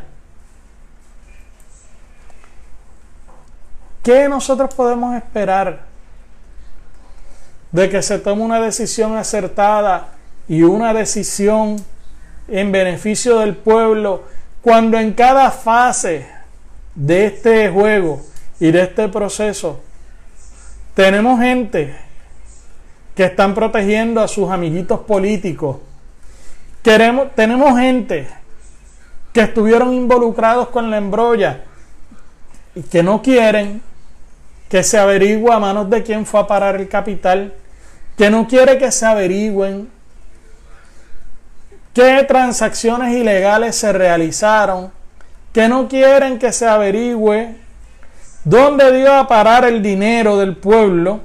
¿Qué 4.04 4.30
nosotros 4.30 4.74
podemos 4.74 5.16
esperar 5.16 5.89
de 7.72 7.90
que 7.90 8.02
se 8.02 8.20
tome 8.20 8.42
una 8.42 8.60
decisión 8.60 9.16
acertada 9.16 10.14
y 10.48 10.64
una 10.64 10.94
decisión 10.94 11.78
en 12.48 12.72
beneficio 12.72 13.40
del 13.40 13.56
pueblo 13.56 14.24
cuando 14.62 14.98
en 14.98 15.14
cada 15.14 15.52
fase 15.52 16.28
de 16.96 17.28
este 17.28 17.70
juego 17.70 18.22
y 18.60 18.72
de 18.72 18.82
este 18.82 19.08
proceso 19.08 19.80
tenemos 20.96 21.40
gente 21.40 21.96
que 23.16 23.26
están 23.26 23.54
protegiendo 23.54 24.22
a 24.22 24.28
sus 24.28 24.50
amiguitos 24.50 25.02
políticos. 25.02 25.78
Queremos, 26.82 27.36
tenemos 27.36 27.78
gente 27.80 28.28
que 29.34 29.42
estuvieron 29.42 29.94
involucrados 29.94 30.70
con 30.70 30.90
la 30.90 30.98
embrolla 30.98 31.64
y 32.76 32.82
que 32.82 33.04
no 33.04 33.22
quieren 33.22 33.82
que 34.70 34.84
se 34.84 34.98
averigüe 34.98 35.54
a 35.54 35.60
manos 35.60 35.90
de 35.90 36.04
quién 36.04 36.26
fue 36.26 36.40
a 36.40 36.48
parar 36.48 36.76
el 36.76 36.88
capital, 36.88 37.54
que 38.20 38.30
no 38.30 38.50
quiere 38.50 38.78
que 38.78 38.92
se 38.92 39.06
averigüen 39.06 39.90
qué 41.94 42.22
transacciones 42.28 43.16
ilegales 43.16 43.78
se 43.78 43.94
realizaron, 43.94 44.92
que 45.54 45.70
no 45.70 45.88
quieren 45.88 46.38
que 46.38 46.52
se 46.52 46.68
averigüe 46.68 47.56
dónde 48.44 48.92
dio 48.92 49.14
a 49.14 49.26
parar 49.26 49.64
el 49.64 49.82
dinero 49.82 50.38
del 50.38 50.58
pueblo. 50.58 51.22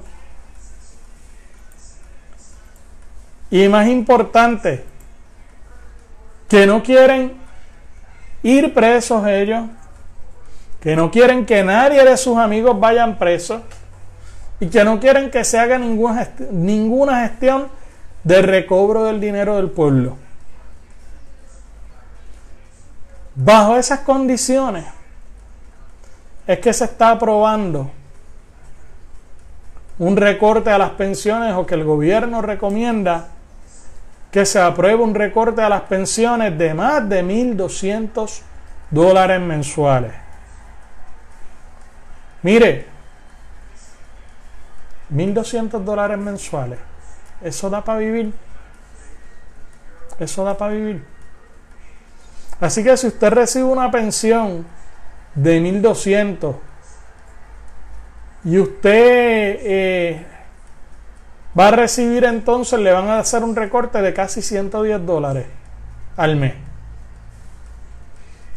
Y 3.51 3.67
más 3.67 3.89
importante, 3.89 4.85
que 6.49 6.65
no 6.65 6.81
quieren 6.81 7.33
ir 8.45 8.73
presos 8.73 9.27
ellos, 9.27 9.65
que 10.81 10.95
no 10.95 11.11
quieren 11.11 11.45
que 11.45 11.65
nadie 11.65 12.05
de 12.05 12.17
sus 12.17 12.39
amigos 12.39 12.79
vayan 12.79 13.19
presos 13.19 13.63
y 14.61 14.69
que 14.69 14.85
no 14.85 15.01
quieren 15.01 15.31
que 15.31 15.45
se 15.45 15.59
haga 15.59 15.79
ninguna, 15.79 16.29
ninguna 16.51 17.29
gestión 17.29 17.69
de 18.23 18.43
recobro 18.43 19.05
del 19.05 19.21
dinero 19.21 19.57
del 19.57 19.71
pueblo. 19.71 20.17
Bajo 23.35 23.77
esas 23.77 24.01
condiciones 24.01 24.85
es 26.47 26.59
que 26.61 26.73
se 26.73 26.85
está 26.85 27.11
aprobando 27.11 27.91
un 29.99 30.17
recorte 30.17 30.71
a 30.71 30.79
las 30.79 30.91
pensiones 30.91 31.55
o 31.55 31.67
que 31.67 31.75
el 31.75 31.85
gobierno 31.85 32.43
recomienda 32.43 33.29
que 34.31 34.45
se 34.45 34.61
apruebe 34.61 35.03
un 35.03 35.15
recorte 35.15 35.63
a 35.63 35.69
las 35.69 35.83
pensiones 35.83 36.57
de 36.59 36.75
más 36.75 37.09
de 37.09 37.25
1.200 37.25 38.41
dólares 38.91 39.41
mensuales. 39.41 40.13
Mire, 42.43 42.94
1.200 45.13 45.83
dólares 45.85 46.19
mensuales, 46.19 46.79
¿eso 47.43 47.71
da 47.71 47.83
para 47.85 47.99
vivir? 47.99 48.33
Eso 50.19 50.45
da 50.45 50.57
para 50.57 50.73
vivir. 50.73 51.05
Así 52.61 52.85
que 52.85 52.97
si 52.97 53.09
usted 53.09 53.31
recibe 53.31 53.65
una 53.65 53.91
pensión 53.91 54.65
de 55.35 55.61
1.200 55.61 56.55
y 58.45 58.59
usted 58.59 58.91
eh, 58.93 60.27
va 61.59 61.69
a 61.69 61.71
recibir 61.73 62.25
entonces, 62.25 62.79
le 62.79 62.93
van 62.93 63.09
a 63.09 63.19
hacer 63.19 63.43
un 63.43 63.57
recorte 63.57 64.01
de 64.01 64.15
casi 64.15 64.43
110 64.43 65.05
dólares 65.05 65.47
al 66.17 66.37
mes. 66.37 66.55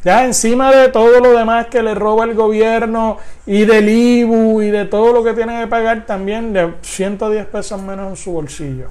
Ya 0.07 0.23
encima 0.23 0.71
de 0.71 0.87
todo 0.87 1.19
lo 1.19 1.37
demás 1.37 1.65
que 1.65 1.83
le 1.83 1.93
roba 1.93 2.23
el 2.23 2.33
gobierno 2.33 3.17
y 3.45 3.65
del 3.65 3.89
IBU 3.89 4.61
y 4.61 4.69
de 4.69 4.85
todo 4.85 5.11
lo 5.11 5.21
que 5.21 5.33
tiene 5.33 5.59
que 5.59 5.67
pagar, 5.67 6.05
también 6.05 6.53
de 6.53 6.75
110 6.81 7.45
pesos 7.47 7.81
menos 7.81 8.07
en 8.11 8.15
su 8.15 8.31
bolsillo. 8.31 8.87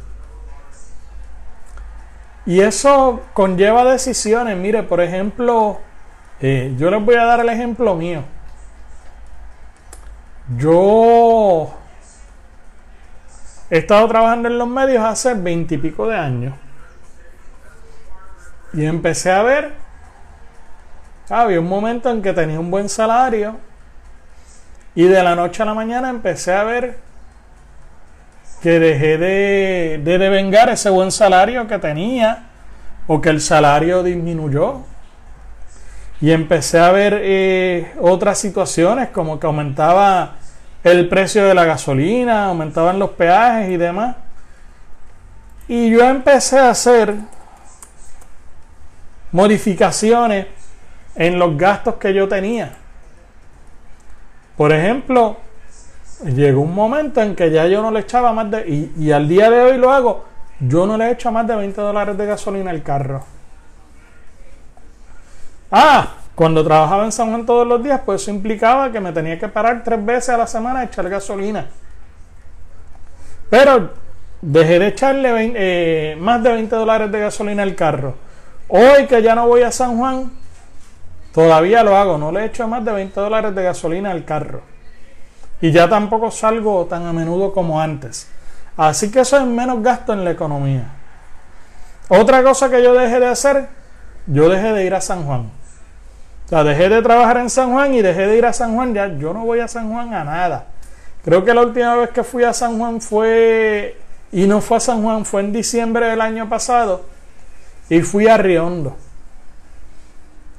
Y 2.45 2.61
eso 2.61 3.23
conlleva 3.33 3.91
decisiones. 3.91 4.59
Mire, 4.59 4.83
por 4.83 5.01
ejemplo, 5.01 5.81
eh, 6.39 6.75
yo 6.77 6.91
les 6.91 7.03
voy 7.03 7.15
a 7.15 7.25
dar 7.25 7.41
el 7.41 7.49
ejemplo 7.49 7.95
mío. 7.95 8.23
Yo 10.59 11.75
he 13.71 13.79
estado 13.79 14.07
trabajando 14.07 14.49
en 14.49 14.59
los 14.59 14.69
medios 14.69 15.03
hace 15.03 15.33
veintipico 15.33 16.09
de 16.09 16.19
años. 16.19 16.55
Y 18.75 18.85
empecé 18.85 19.33
a 19.33 19.43
ver 19.43 19.86
había 21.29 21.61
un 21.61 21.69
momento 21.69 22.11
en 22.11 22.23
que 22.23 22.33
tenía 22.33 22.61
un 22.61 22.71
buen 22.71 22.89
salario 22.89 23.57
y 24.95 25.05
de 25.05 25.23
la 25.23 25.35
noche 25.35 25.63
a 25.63 25.67
la 25.67 25.75
mañana 25.75 26.09
empecé 26.09 26.55
a 26.55 26.65
ver 26.65 26.99
que 28.63 28.79
dejé 28.79 29.19
de, 29.19 30.01
de 30.03 30.19
devengar 30.19 30.69
ese 30.71 30.91
buen 30.91 31.13
salario 31.13 31.67
que 31.67 31.79
tenía 31.79 32.47
o 33.07 33.21
que 33.21 33.29
el 33.29 33.41
salario 33.41 34.03
disminuyó. 34.03 34.83
Y 36.21 36.31
empecé 36.31 36.79
a 36.79 36.91
ver 36.91 37.21
eh, 37.23 37.93
otras 38.01 38.39
situaciones 38.39 39.11
como 39.11 39.39
que 39.39 39.47
aumentaba 39.47 40.37
el 40.83 41.09
precio 41.09 41.45
de 41.45 41.55
la 41.55 41.65
gasolina, 41.65 42.47
aumentaban 42.47 42.99
los 42.99 43.11
peajes 43.11 43.71
y 43.71 43.77
demás. 43.77 44.17
Y 45.69 45.91
yo 45.91 46.03
empecé 46.05 46.59
a 46.59 46.71
hacer 46.71 47.15
modificaciones 49.33 50.47
en 51.17 51.39
los 51.39 51.57
gastos 51.57 51.95
que 51.97 52.15
yo 52.15 52.29
tenía. 52.29 52.73
Por 54.57 54.73
ejemplo, 54.73 55.37
llegó 56.25 56.61
un 56.61 56.75
momento 56.75 57.21
en 57.21 57.35
que 57.35 57.51
ya 57.51 57.67
yo 57.67 57.83
no 57.83 57.91
le 57.91 58.01
echaba 58.01 58.33
más 58.33 58.51
de, 58.51 58.93
y, 58.97 59.11
al 59.13 59.29
día 59.29 59.51
de 59.51 59.61
hoy 59.61 59.79
lo 59.79 59.91
hago, 59.91 60.25
yo 60.61 60.87
no 60.87 60.97
le 60.97 61.11
echo 61.11 61.31
más 61.31 61.47
de 61.47 61.57
20 61.57 61.81
dólares 61.81 62.17
de 62.17 62.27
gasolina 62.27 62.71
al 62.71 62.83
carro. 62.83 63.25
Ah, 65.71 66.15
cuando 66.35 66.65
trabajaba 66.65 67.05
en 67.05 67.13
San 67.13 67.31
Juan 67.31 67.45
todos 67.45 67.67
los 67.67 67.83
días, 67.83 68.01
pues 68.05 68.23
eso 68.23 68.31
implicaba 68.31 68.93
que 68.93 69.01
me 69.01 69.13
tenía 69.13 69.39
que 69.39 69.49
parar 69.49 69.83
tres 69.85 70.05
veces 70.05 70.31
a 70.31 70.39
la 70.39 70.47
semana 70.47 70.81
a 70.81 70.85
echar 70.85 71.09
gasolina. 71.09 71.67
Pero 73.51 73.91
dejé 74.41 74.79
de 74.79 74.89
echarle 74.89 75.53
eh, 75.57 76.17
más 76.19 76.43
de 76.43 76.53
20 76.53 76.77
dólares 76.77 77.11
de 77.11 77.21
gasolina 77.21 77.63
al 77.63 77.75
carro. 77.75 78.15
Hoy 78.69 79.07
que 79.07 79.23
ya 79.23 79.35
no 79.35 79.47
voy 79.47 79.63
a 79.63 79.71
San 79.71 79.97
Juan, 79.97 80.31
Todavía 81.37 81.83
lo 81.83 81.95
hago, 81.95 82.17
no 82.17 82.33
le 82.33 82.47
echo 82.47 82.67
más 82.67 82.83
de 82.83 82.93
20 82.93 83.21
dólares 83.21 83.55
de 83.55 83.63
gasolina 83.63 84.11
al 84.11 84.25
carro. 84.25 84.63
Y 85.61 85.71
ya 85.71 85.87
tampoco 85.87 86.31
salgo 86.31 86.87
tan 86.87 87.05
a 87.05 87.13
menudo 87.13 87.53
como 87.53 87.79
antes. 87.79 88.27
Así 88.75 89.11
que 89.11 89.21
eso 89.21 89.37
es 89.37 89.45
menos 89.45 89.83
gasto 89.83 90.15
en 90.15 90.25
la 90.25 90.31
economía. 90.31 90.85
Otra 92.09 92.43
cosa 92.43 92.71
que 92.71 92.83
yo 92.83 92.95
dejé 92.95 93.21
de 93.21 93.27
hacer, 93.27 93.69
yo 94.27 94.49
dejé 94.49 94.73
de 94.73 94.87
ir 94.87 94.95
a 94.95 95.03
San 95.03 95.27
Juan. 95.27 95.51
O 96.47 96.49
sea, 96.49 96.65
dejé 96.65 96.89
de 96.89 97.03
trabajar 97.03 97.37
en 97.37 97.51
San 97.51 97.71
Juan 97.71 97.93
y 97.93 98.01
dejé 98.01 98.27
de 98.29 98.39
ir 98.39 98.47
a 98.47 98.55
San 98.55 98.75
Juan. 98.75 98.95
Ya 98.95 99.09
yo 99.09 99.35
no 99.35 99.45
voy 99.45 99.61
a 99.61 99.69
San 99.69 99.93
Juan 99.93 100.15
a 100.15 100.25
nada. 100.25 100.69
Creo 101.23 101.45
que 101.45 101.53
la 101.53 101.61
última 101.61 101.97
vez 101.97 102.09
que 102.13 102.25
fui 102.25 102.45
a 102.45 102.55
San 102.55 102.79
Juan 102.79 103.03
fue, 103.03 104.01
y 104.33 104.47
no 104.47 104.63
fue 104.63 104.79
a 104.79 104.81
San 104.81 105.03
Juan, 105.03 105.27
fue 105.27 105.43
en 105.43 105.53
diciembre 105.53 106.07
del 106.07 106.23
año 106.23 106.49
pasado. 106.49 107.05
Y 107.91 108.01
fui 108.01 108.27
a 108.27 108.39
Riondo. 108.39 108.97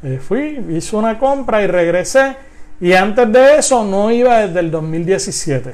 Eh, 0.03 0.19
fui, 0.19 0.63
hice 0.69 0.95
una 0.95 1.17
compra 1.17 1.61
y 1.61 1.67
regresé. 1.67 2.35
Y 2.79 2.93
antes 2.93 3.31
de 3.31 3.57
eso 3.57 3.83
no 3.83 4.11
iba 4.11 4.39
desde 4.39 4.59
el 4.59 4.69
2017. 4.69 5.73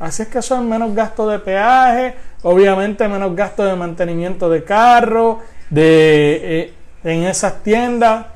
Así 0.00 0.22
es 0.22 0.28
que 0.28 0.38
eso 0.38 0.56
es 0.56 0.62
menos 0.62 0.94
gasto 0.94 1.28
de 1.28 1.38
peaje, 1.38 2.14
obviamente 2.42 3.06
menos 3.06 3.36
gasto 3.36 3.64
de 3.64 3.76
mantenimiento 3.76 4.48
de 4.48 4.64
carro, 4.64 5.40
de, 5.68 6.40
eh, 6.42 6.74
en 7.04 7.24
esas 7.24 7.62
tiendas. 7.62 8.26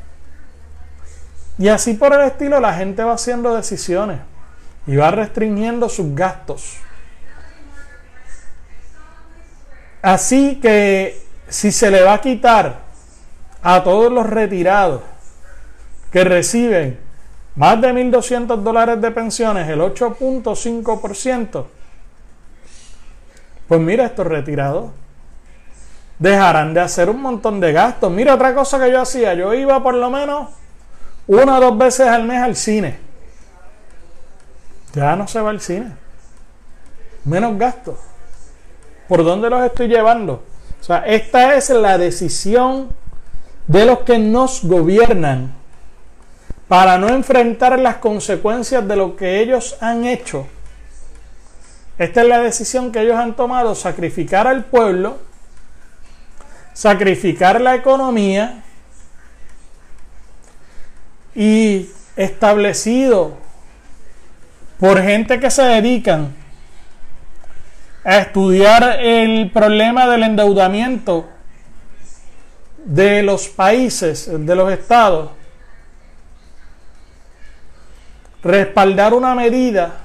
Y 1.59 1.69
así 1.69 1.95
por 1.95 2.13
el 2.13 2.21
estilo 2.21 2.61
la 2.61 2.75
gente 2.75 3.03
va 3.03 3.15
haciendo 3.15 3.57
decisiones 3.57 4.21
y 4.87 4.97
va 4.97 5.11
restringiendo 5.11 5.89
sus 5.89 6.15
gastos. 6.15 6.77
Así 10.03 10.61
que 10.61 11.19
si 11.49 11.73
se 11.73 11.91
le 11.91 12.03
va 12.03 12.15
a 12.15 12.21
quitar 12.21 12.84
a 13.65 13.83
todos 13.83 14.13
los 14.13 14.27
retirados 14.27 15.01
que 16.13 16.23
reciben 16.23 17.01
más 17.57 17.81
de 17.81 17.93
1.200 17.93 18.63
dólares 18.63 19.01
de 19.01 19.11
pensiones, 19.11 19.69
el 19.69 19.81
8.5%, 19.81 21.65
pues 23.67 23.81
mira, 23.81 24.05
estos 24.05 24.27
retirados 24.27 24.91
dejarán 26.19 26.75
de 26.75 26.81
hacer 26.81 27.09
un 27.09 27.23
montón 27.23 27.59
de 27.61 27.73
gastos. 27.73 28.11
Mira 28.11 28.35
otra 28.35 28.55
cosa 28.55 28.79
que 28.79 28.93
yo 28.93 29.01
hacía, 29.01 29.35
yo 29.35 29.55
iba 29.55 29.83
por 29.83 29.95
lo 29.95 30.11
menos 30.11 30.51
una 31.27 31.59
o 31.59 31.61
dos 31.61 31.79
veces 31.79 32.07
al 32.07 32.25
mes 32.25 32.43
al 32.43 32.57
cine. 32.57 32.99
Ya 34.93 35.17
no 35.17 35.27
se 35.27 35.41
va 35.41 35.51
al 35.51 35.61
cine. 35.61 35.93
Menos 37.25 37.59
gastos. 37.59 37.97
¿Por 39.09 39.25
dónde 39.25 39.49
los 39.49 39.65
estoy 39.65 39.89
llevando? 39.89 40.45
O 40.81 40.85
sea, 40.85 40.99
esta 41.07 41.55
es 41.57 41.71
la 41.71 41.97
decisión 41.97 42.91
de 43.67 43.87
los 43.87 44.01
que 44.01 44.19
nos 44.19 44.65
gobiernan 44.65 45.55
para 46.69 46.99
no 46.99 47.09
enfrentar 47.09 47.79
las 47.79 47.97
consecuencias 47.97 48.87
de 48.87 48.97
lo 48.97 49.17
que 49.17 49.41
ellos 49.41 49.77
han 49.81 50.05
hecho. 50.05 50.47
Esta 51.99 52.23
es 52.23 52.29
la 52.29 52.41
decisión 52.41 52.91
que 52.91 53.03
ellos 53.03 53.17
han 53.17 53.37
tomado, 53.37 53.75
sacrificar 53.75 54.47
al 54.47 54.65
pueblo, 54.65 55.19
sacrificar 56.73 57.61
la 57.61 57.77
economía 57.77 58.65
y 61.35 61.89
establecido 62.17 63.37
por 64.79 65.01
gente 65.03 65.39
que 65.39 65.51
se 65.51 65.63
dedican 65.63 66.35
a 68.05 68.19
estudiar 68.19 69.01
el 69.01 69.51
problema 69.51 70.07
del 70.09 70.25
endeudamiento 70.25 71.29
de 72.85 73.23
los 73.23 73.49
países, 73.49 74.29
de 74.31 74.55
los 74.55 74.71
estados, 74.73 75.31
respaldar 78.43 79.15
una 79.15 79.35
medida 79.35 80.05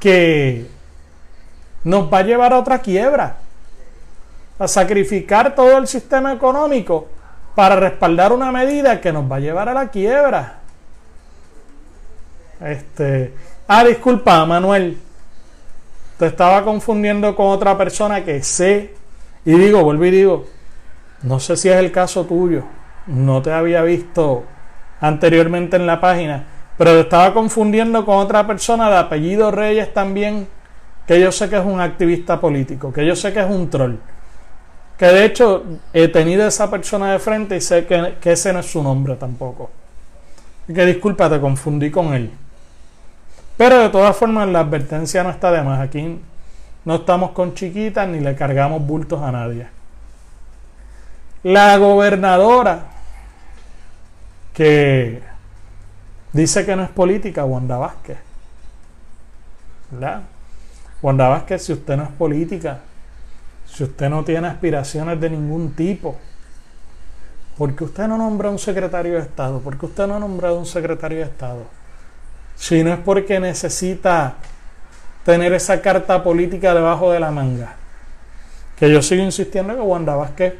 que 0.00 0.66
nos 1.84 2.12
va 2.12 2.18
a 2.18 2.22
llevar 2.22 2.52
a 2.52 2.58
otra 2.58 2.78
quiebra, 2.80 3.36
a 4.58 4.68
sacrificar 4.68 5.54
todo 5.54 5.76
el 5.76 5.86
sistema 5.86 6.32
económico 6.32 7.08
para 7.54 7.76
respaldar 7.76 8.32
una 8.32 8.50
medida 8.50 9.00
que 9.00 9.12
nos 9.12 9.30
va 9.30 9.36
a 9.36 9.40
llevar 9.40 9.68
a 9.68 9.74
la 9.74 9.88
quiebra. 9.88 10.60
Este, 12.60 13.34
ah, 13.68 13.84
disculpa, 13.84 14.44
Manuel. 14.46 14.98
Te 16.18 16.26
estaba 16.26 16.64
confundiendo 16.64 17.34
con 17.36 17.48
otra 17.48 17.76
persona 17.76 18.24
que 18.24 18.42
sé. 18.42 18.94
Y 19.44 19.52
digo, 19.52 19.82
vuelvo 19.82 20.04
y 20.06 20.10
digo, 20.10 20.46
no 21.24 21.40
sé 21.40 21.56
si 21.56 21.70
es 21.70 21.76
el 21.76 21.90
caso 21.90 22.26
tuyo. 22.26 22.64
No 23.06 23.40
te 23.40 23.50
había 23.50 23.82
visto 23.82 24.44
anteriormente 25.00 25.76
en 25.76 25.86
la 25.86 25.98
página. 25.98 26.44
Pero 26.76 26.92
te 26.92 27.00
estaba 27.00 27.32
confundiendo 27.32 28.04
con 28.04 28.18
otra 28.18 28.46
persona 28.46 28.90
de 28.90 28.98
apellido 28.98 29.50
Reyes 29.50 29.94
también. 29.94 30.46
Que 31.06 31.18
yo 31.18 31.32
sé 31.32 31.48
que 31.48 31.56
es 31.56 31.64
un 31.64 31.80
activista 31.80 32.38
político. 32.38 32.92
Que 32.92 33.06
yo 33.06 33.16
sé 33.16 33.32
que 33.32 33.40
es 33.40 33.48
un 33.48 33.70
troll. 33.70 33.94
Que 34.98 35.06
de 35.06 35.24
hecho 35.24 35.64
he 35.94 36.08
tenido 36.08 36.44
a 36.44 36.48
esa 36.48 36.70
persona 36.70 37.12
de 37.12 37.18
frente 37.18 37.56
y 37.56 37.60
sé 37.62 37.86
que, 37.86 38.18
ese 38.22 38.52
no 38.52 38.58
es 38.58 38.66
su 38.66 38.82
nombre 38.82 39.16
tampoco. 39.16 39.70
Y 40.68 40.74
que 40.74 40.84
disculpa, 40.84 41.30
te 41.30 41.40
confundí 41.40 41.90
con 41.90 42.12
él. 42.12 42.30
Pero 43.56 43.78
de 43.78 43.88
todas 43.88 44.14
formas 44.14 44.46
la 44.48 44.60
advertencia 44.60 45.22
no 45.22 45.30
está 45.30 45.50
de 45.50 45.62
más. 45.62 45.80
Aquí 45.80 46.20
no 46.84 46.96
estamos 46.96 47.30
con 47.30 47.54
chiquitas 47.54 48.06
ni 48.08 48.20
le 48.20 48.34
cargamos 48.34 48.86
bultos 48.86 49.22
a 49.22 49.32
nadie. 49.32 49.68
La 51.44 51.76
gobernadora 51.76 52.86
que 54.54 55.22
dice 56.32 56.64
que 56.64 56.74
no 56.74 56.82
es 56.84 56.88
política, 56.88 57.44
Wanda 57.44 57.76
Vázquez. 57.76 58.16
¿Verdad? 59.90 60.22
Wanda 61.02 61.28
Vázquez, 61.28 61.62
si 61.62 61.74
usted 61.74 61.98
no 61.98 62.04
es 62.04 62.10
política, 62.12 62.80
si 63.70 63.84
usted 63.84 64.08
no 64.08 64.24
tiene 64.24 64.48
aspiraciones 64.48 65.20
de 65.20 65.28
ningún 65.28 65.74
tipo, 65.74 66.16
¿por 67.58 67.76
qué 67.76 67.84
usted 67.84 68.08
no 68.08 68.16
nombra 68.16 68.48
un 68.48 68.58
secretario 68.58 69.12
de 69.12 69.20
Estado? 69.20 69.60
¿Por 69.60 69.76
qué 69.78 69.84
usted 69.84 70.06
no 70.06 70.16
ha 70.16 70.20
nombrado 70.20 70.58
un 70.58 70.66
secretario 70.66 71.18
de 71.18 71.24
Estado? 71.24 71.64
Si 72.56 72.82
no 72.82 72.90
es 72.90 73.00
porque 73.00 73.38
necesita 73.38 74.36
tener 75.26 75.52
esa 75.52 75.82
carta 75.82 76.22
política 76.24 76.72
debajo 76.72 77.12
de 77.12 77.20
la 77.20 77.30
manga. 77.30 77.74
Que 78.78 78.90
yo 78.90 79.02
sigo 79.02 79.22
insistiendo 79.22 79.74
que 79.74 79.80
Wanda 79.80 80.14
Vázquez 80.14 80.54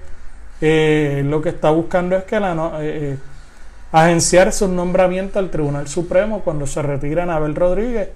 eh, 0.60 1.22
lo 1.24 1.42
que 1.42 1.50
está 1.50 1.70
buscando 1.70 2.16
es 2.16 2.24
que 2.24 2.40
la 2.40 2.54
no, 2.54 2.80
eh, 2.80 3.12
eh, 3.12 3.18
agenciarse 3.92 4.64
un 4.64 4.76
nombramiento 4.76 5.38
al 5.38 5.50
Tribunal 5.50 5.88
Supremo 5.88 6.40
cuando 6.40 6.66
se 6.66 6.82
retira 6.82 7.24
Anabel 7.24 7.54
Rodríguez 7.54 8.08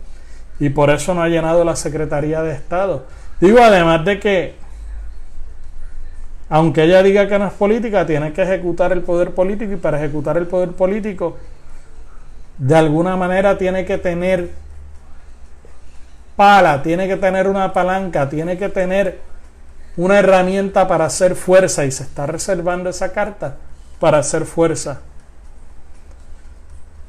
y 0.61 0.71
por 0.71 0.91
eso 0.91 1.15
no 1.15 1.23
ha 1.23 1.29
llenado 1.29 1.65
la 1.65 1.77
Secretaría 1.77 2.43
de 2.43 2.53
Estado. 2.53 3.07
Digo, 3.41 3.59
además 3.61 4.05
de 4.05 4.19
que, 4.19 4.55
aunque 6.49 6.85
ella 6.85 7.03
diga 7.03 7.29
que 7.29 7.39
no 7.39 7.47
es 7.47 7.53
política, 7.53 8.07
tiene 8.07 8.33
que 8.33 8.43
ejecutar 8.43 8.93
el 8.93 9.03
poder 9.03 9.33
político 9.33 9.73
y 9.73 9.77
para 9.77 9.99
ejecutar 9.99 10.37
el 10.37 10.47
poder 10.47 10.71
político 10.71 11.37
de 12.59 12.77
alguna 12.77 13.17
manera 13.17 13.57
tiene 13.57 13.85
que 13.85 13.99
tener 13.99 14.51
pala, 16.37 16.83
tiene 16.83 17.09
que 17.09 17.17
tener 17.17 17.47
una 17.47 17.73
palanca, 17.73 18.29
tiene 18.29 18.59
que 18.59 18.69
tener 18.69 19.21
una 19.99 20.21
herramienta 20.21 20.87
para 20.87 21.07
hacer 21.07 21.35
fuerza 21.35 21.85
y 21.85 21.91
se 21.91 22.05
está 22.05 22.25
reservando 22.25 22.89
esa 22.89 23.13
carta 23.13 23.57
para 23.99 24.19
hacer 24.19 24.45
fuerza. 24.45 25.01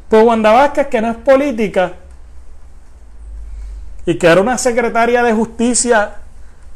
Pues 0.09 0.23
Wanda 0.23 0.51
Vázquez, 0.51 0.87
que 0.87 0.99
no 0.99 1.11
es 1.11 1.17
política 1.17 1.93
y 4.07 4.15
que 4.15 4.25
era 4.25 4.41
una 4.41 4.57
secretaria 4.57 5.21
de 5.21 5.33
justicia 5.33 6.15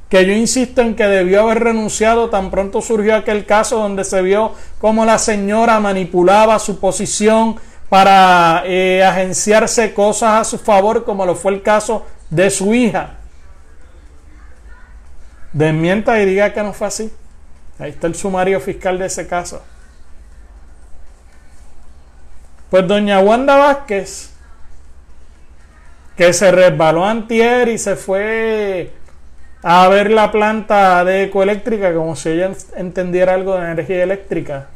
que 0.07 0.23
yo 0.27 0.33
insisto 0.33 0.81
en 0.81 0.95
que 0.95 1.05
debió 1.05 1.41
haber 1.41 1.63
renunciado 1.63 2.29
tan 2.29 2.51
pronto 2.51 2.83
surgió 2.83 3.15
aquel 3.15 3.47
caso 3.47 3.79
donde 3.79 4.03
se 4.03 4.21
vio 4.21 4.51
como 4.79 5.05
la 5.05 5.17
señora 5.17 5.79
manipulaba 5.79 6.59
su 6.59 6.79
posición 6.79 7.55
para 7.89 8.61
eh, 8.67 9.03
agenciarse 9.03 9.95
cosas 9.95 10.41
a 10.41 10.43
su 10.43 10.59
favor, 10.59 11.05
como 11.05 11.25
lo 11.25 11.33
fue 11.33 11.53
el 11.53 11.63
caso 11.63 12.05
de 12.29 12.51
su 12.51 12.75
hija. 12.75 13.17
Desmienta 15.53 16.19
y 16.19 16.25
diga 16.25 16.51
que 16.51 16.63
no 16.63 16.73
fue 16.73 16.87
así. 16.87 17.13
Ahí 17.79 17.91
está 17.91 18.07
el 18.07 18.15
sumario 18.15 18.59
fiscal 18.59 18.99
de 18.99 19.05
ese 19.05 19.27
caso. 19.27 19.63
Pues 22.69 22.87
doña 22.87 23.19
Wanda 23.19 23.55
Vázquez, 23.55 24.31
que 26.17 26.33
se 26.33 26.51
resbaló 26.51 27.05
antier 27.05 27.69
y 27.69 27.77
se 27.77 27.95
fue 27.95 28.91
a 29.61 29.87
ver 29.87 30.11
la 30.11 30.31
planta 30.31 31.05
de 31.05 31.23
ecoeléctrica 31.23 31.93
como 31.93 32.15
si 32.15 32.29
ella 32.29 32.51
entendiera 32.75 33.35
algo 33.35 33.55
de 33.55 33.71
energía 33.71 34.03
eléctrica 34.03 34.67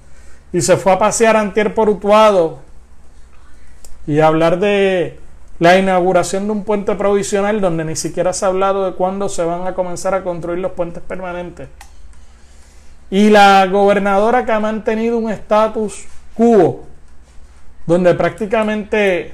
y 0.53 0.61
se 0.61 0.77
fue 0.77 0.93
a 0.93 0.99
pasear 0.99 1.35
antier 1.35 1.73
por 1.73 1.89
Utuado 1.89 2.59
y 4.05 4.19
hablar 4.21 4.59
de 4.59 5.19
la 5.59 5.77
inauguración 5.77 6.45
de 6.45 6.51
un 6.51 6.63
puente 6.63 6.95
provisional 6.95 7.61
donde 7.61 7.83
ni 7.83 7.95
siquiera 7.95 8.33
se 8.33 8.45
ha 8.45 8.49
hablado 8.49 8.85
de 8.85 8.95
cuándo 8.95 9.27
se 9.27 9.43
van 9.43 9.65
a 9.65 9.73
comenzar 9.73 10.13
a 10.13 10.23
construir 10.23 10.59
los 10.59 10.73
puentes 10.73 11.01
permanentes. 11.01 11.67
Y 13.09 13.29
la 13.29 13.65
gobernadora 13.67 14.45
que 14.45 14.51
ha 14.51 14.59
mantenido 14.59 15.17
un 15.17 15.31
estatus 15.31 16.05
quo, 16.35 16.85
donde 17.85 18.13
prácticamente 18.13 19.33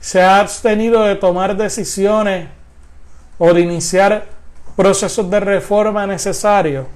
se 0.00 0.20
ha 0.20 0.40
abstenido 0.40 1.04
de 1.04 1.14
tomar 1.14 1.56
decisiones 1.56 2.48
o 3.38 3.54
de 3.54 3.60
iniciar 3.60 4.26
procesos 4.76 5.30
de 5.30 5.40
reforma 5.40 6.06
necesarios, 6.06 6.86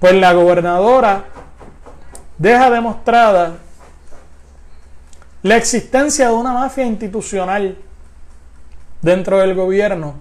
pues 0.00 0.14
la 0.14 0.32
gobernadora 0.32 1.24
deja 2.36 2.70
demostrada 2.70 3.61
la 5.42 5.56
existencia 5.56 6.28
de 6.28 6.34
una 6.34 6.52
mafia 6.52 6.84
institucional 6.86 7.76
dentro 9.00 9.38
del 9.38 9.54
gobierno 9.54 10.14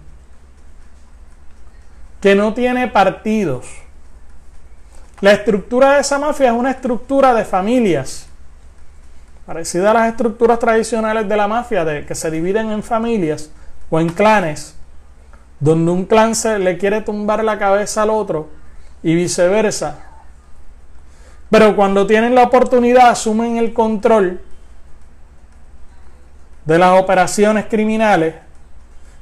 que 2.19 2.35
no 2.35 2.53
tiene 2.53 2.87
partidos. 2.87 3.65
La 5.21 5.33
estructura 5.33 5.95
de 5.95 6.01
esa 6.01 6.17
mafia 6.17 6.47
es 6.47 6.53
una 6.53 6.71
estructura 6.71 7.33
de 7.35 7.45
familias, 7.45 8.27
parecida 9.45 9.91
a 9.91 9.93
las 9.93 10.09
estructuras 10.09 10.57
tradicionales 10.57 11.29
de 11.29 11.37
la 11.37 11.47
mafia, 11.47 11.85
de 11.85 12.05
que 12.05 12.15
se 12.15 12.31
dividen 12.31 12.71
en 12.71 12.81
familias 12.81 13.51
o 13.91 13.99
en 13.99 14.09
clanes, 14.09 14.75
donde 15.59 15.91
un 15.91 16.05
clan 16.05 16.33
se 16.33 16.57
le 16.57 16.79
quiere 16.79 17.01
tumbar 17.01 17.43
la 17.43 17.59
cabeza 17.59 18.01
al 18.01 18.09
otro 18.09 18.49
y 19.03 19.13
viceversa. 19.13 19.99
Pero 21.51 21.75
cuando 21.75 22.07
tienen 22.07 22.33
la 22.33 22.43
oportunidad 22.43 23.09
asumen 23.09 23.57
el 23.57 23.73
control 23.73 24.41
de 26.65 26.77
las 26.77 26.99
operaciones 26.99 27.65
criminales 27.65 28.35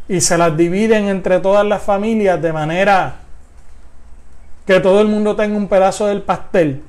y 0.08 0.22
se 0.22 0.38
las 0.38 0.56
dividen 0.58 1.08
entre 1.08 1.40
todas 1.40 1.66
las 1.66 1.82
familias 1.82 2.42
de 2.42 2.52
manera 2.52 3.16
que 4.66 4.80
todo 4.80 5.02
el 5.02 5.08
mundo 5.08 5.36
tenga 5.36 5.58
un 5.58 5.68
pedazo 5.68 6.08
del 6.08 6.22
pastel. 6.22 6.84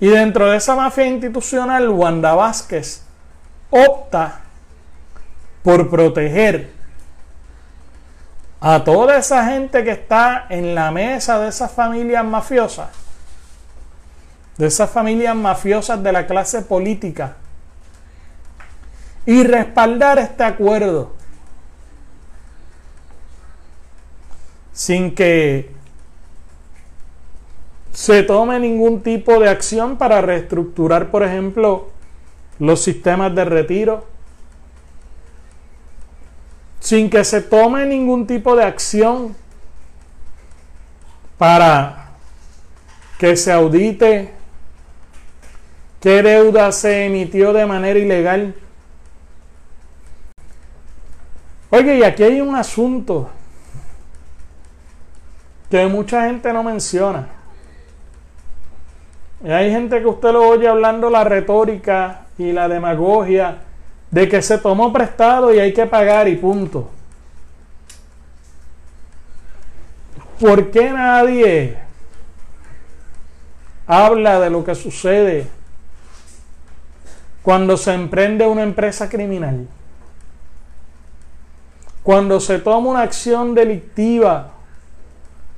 Y 0.00 0.08
dentro 0.08 0.50
de 0.50 0.56
esa 0.56 0.74
mafia 0.74 1.06
institucional, 1.06 1.88
Wanda 1.88 2.34
Vázquez 2.34 3.02
opta 3.70 4.40
por 5.62 5.88
proteger 5.88 6.70
a 8.60 8.82
toda 8.82 9.18
esa 9.18 9.46
gente 9.46 9.84
que 9.84 9.90
está 9.90 10.46
en 10.48 10.74
la 10.74 10.90
mesa 10.90 11.38
de 11.38 11.48
esas 11.48 11.70
familias 11.70 12.24
mafiosas, 12.24 12.88
de 14.56 14.66
esas 14.66 14.90
familias 14.90 15.36
mafiosas 15.36 16.02
de 16.02 16.12
la 16.12 16.26
clase 16.26 16.62
política, 16.62 17.36
y 19.26 19.42
respaldar 19.42 20.18
este 20.18 20.44
acuerdo. 20.44 21.12
Sin 24.72 25.14
que 25.14 25.70
se 27.92 28.24
tome 28.24 28.58
ningún 28.58 29.02
tipo 29.02 29.38
de 29.38 29.48
acción 29.48 29.96
para 29.96 30.20
reestructurar, 30.20 31.10
por 31.10 31.22
ejemplo, 31.22 31.90
los 32.58 32.82
sistemas 32.82 33.34
de 33.34 33.44
retiro, 33.44 34.06
sin 36.80 37.08
que 37.08 37.24
se 37.24 37.40
tome 37.40 37.86
ningún 37.86 38.26
tipo 38.26 38.56
de 38.56 38.64
acción 38.64 39.36
para 41.38 42.10
que 43.18 43.36
se 43.36 43.52
audite 43.52 44.32
qué 46.00 46.22
deuda 46.22 46.70
se 46.72 47.06
emitió 47.06 47.52
de 47.52 47.64
manera 47.64 47.98
ilegal 47.98 48.54
Oye, 51.74 51.96
y 51.96 52.02
aquí 52.04 52.22
hay 52.22 52.40
un 52.40 52.54
asunto 52.54 53.28
que 55.68 55.84
mucha 55.88 56.26
gente 56.26 56.52
no 56.52 56.62
menciona. 56.62 57.26
Y 59.42 59.50
hay 59.50 59.72
gente 59.72 59.98
que 59.98 60.06
usted 60.06 60.30
lo 60.30 60.46
oye 60.50 60.68
hablando 60.68 61.10
la 61.10 61.24
retórica 61.24 62.26
y 62.38 62.52
la 62.52 62.68
demagogia 62.68 63.58
de 64.08 64.28
que 64.28 64.40
se 64.40 64.58
tomó 64.58 64.92
prestado 64.92 65.52
y 65.52 65.58
hay 65.58 65.72
que 65.72 65.84
pagar 65.86 66.28
y 66.28 66.36
punto. 66.36 66.92
¿Por 70.38 70.70
qué 70.70 70.90
nadie 70.90 71.76
habla 73.88 74.38
de 74.38 74.48
lo 74.48 74.64
que 74.64 74.76
sucede 74.76 75.48
cuando 77.42 77.76
se 77.76 77.94
emprende 77.94 78.46
una 78.46 78.62
empresa 78.62 79.08
criminal? 79.08 79.66
Cuando 82.04 82.38
se 82.38 82.58
toma 82.58 82.90
una 82.90 83.00
acción 83.00 83.54
delictiva 83.54 84.52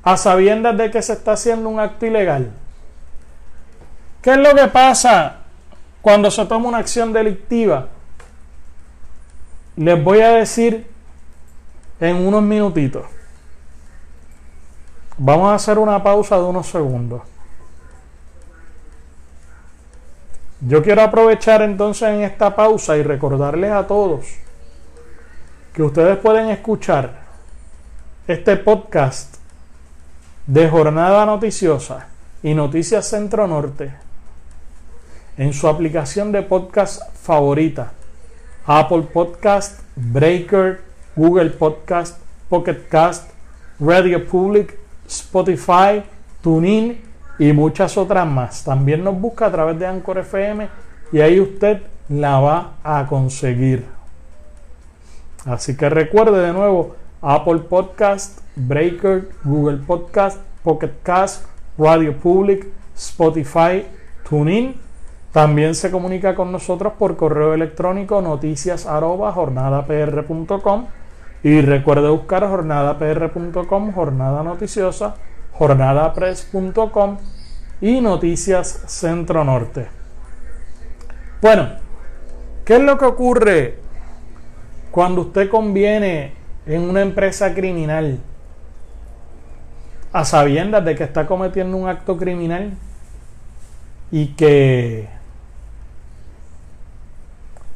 a 0.01 0.15
sabiendas 0.15 0.77
de 0.77 0.89
que 0.89 1.01
se 1.01 1.11
está 1.11 1.33
haciendo 1.33 1.67
un 1.67 1.81
acto 1.81 2.05
ilegal. 2.05 2.49
¿Qué 4.21 4.31
es 4.31 4.37
lo 4.37 4.55
que 4.55 4.67
pasa 4.67 5.41
cuando 6.01 6.31
se 6.31 6.45
toma 6.45 6.69
una 6.69 6.77
acción 6.77 7.11
delictiva? 7.11 7.89
Les 9.75 10.01
voy 10.01 10.21
a 10.21 10.29
decir 10.29 10.87
en 11.99 12.15
unos 12.25 12.41
minutitos. 12.41 13.05
Vamos 15.17 15.51
a 15.51 15.55
hacer 15.55 15.77
una 15.77 16.01
pausa 16.01 16.37
de 16.37 16.43
unos 16.43 16.67
segundos. 16.67 17.23
Yo 20.61 20.81
quiero 20.81 21.01
aprovechar 21.01 21.61
entonces 21.61 22.07
en 22.07 22.21
esta 22.21 22.55
pausa 22.55 22.95
y 22.95 23.03
recordarles 23.03 23.71
a 23.73 23.85
todos 23.85 24.25
que 25.77 25.83
ustedes 25.83 26.17
pueden 26.17 26.49
escuchar 26.49 27.19
este 28.27 28.57
podcast 28.57 29.35
de 30.47 30.67
Jornada 30.67 31.23
Noticiosa 31.23 32.07
y 32.41 32.55
Noticias 32.55 33.07
Centro 33.07 33.45
Norte 33.45 33.93
en 35.37 35.53
su 35.53 35.67
aplicación 35.67 36.31
de 36.31 36.41
podcast 36.41 37.03
favorita, 37.15 37.91
Apple 38.65 39.03
Podcast, 39.13 39.81
Breaker, 39.95 40.81
Google 41.15 41.51
Podcast, 41.51 42.21
Pocket 42.49 42.87
Cast, 42.89 43.29
Radio 43.79 44.25
Public, 44.25 44.75
Spotify, 45.07 46.01
TuneIn 46.41 46.99
y 47.37 47.53
muchas 47.53 47.95
otras 47.99 48.25
más. 48.25 48.63
También 48.63 49.03
nos 49.03 49.21
busca 49.21 49.45
a 49.45 49.51
través 49.51 49.77
de 49.77 49.85
Anchor 49.85 50.17
FM 50.17 50.69
y 51.11 51.19
ahí 51.19 51.39
usted 51.39 51.83
la 52.09 52.39
va 52.39 52.77
a 52.83 53.05
conseguir. 53.05 53.96
Así 55.47 55.77
que 55.77 55.89
recuerde 55.89 56.45
de 56.45 56.51
nuevo 56.51 56.97
Apple 57.21 57.59
Podcast, 57.69 58.41
Breaker, 58.57 59.29
Google 59.45 59.77
Podcast, 59.77 60.41
Pocket 60.61 60.91
Cast, 61.03 61.45
Radio 61.77 62.17
Public, 62.17 62.67
Spotify, 62.93 63.85
TuneIn. 64.29 64.75
También 65.31 65.73
se 65.73 65.89
comunica 65.89 66.35
con 66.35 66.51
nosotros 66.51 66.93
por 66.99 67.15
correo 67.15 67.53
electrónico 67.53 68.21
noticias 68.21 68.85
y 71.43 71.61
recuerde 71.61 72.09
buscar 72.09 72.49
jornadapr.com, 72.49 73.93
jornada 73.93 74.43
noticiosa, 74.43 75.15
jornadapress.com 75.53 77.17
y 77.79 78.01
Noticias 78.01 78.83
Centro 78.87 79.45
Norte. 79.45 79.87
Bueno, 81.41 81.69
¿qué 82.65 82.75
es 82.75 82.81
lo 82.81 82.97
que 82.97 83.05
ocurre 83.05 83.86
cuando 84.97 85.21
usted 85.21 85.47
conviene 85.47 86.33
en 86.65 86.81
una 86.81 87.03
empresa 87.03 87.53
criminal 87.53 88.17
a 90.11 90.25
sabiendas 90.25 90.83
de 90.83 90.95
que 90.95 91.03
está 91.03 91.27
cometiendo 91.27 91.77
un 91.77 91.87
acto 91.87 92.17
criminal 92.17 92.71
y 94.09 94.29
que 94.29 95.07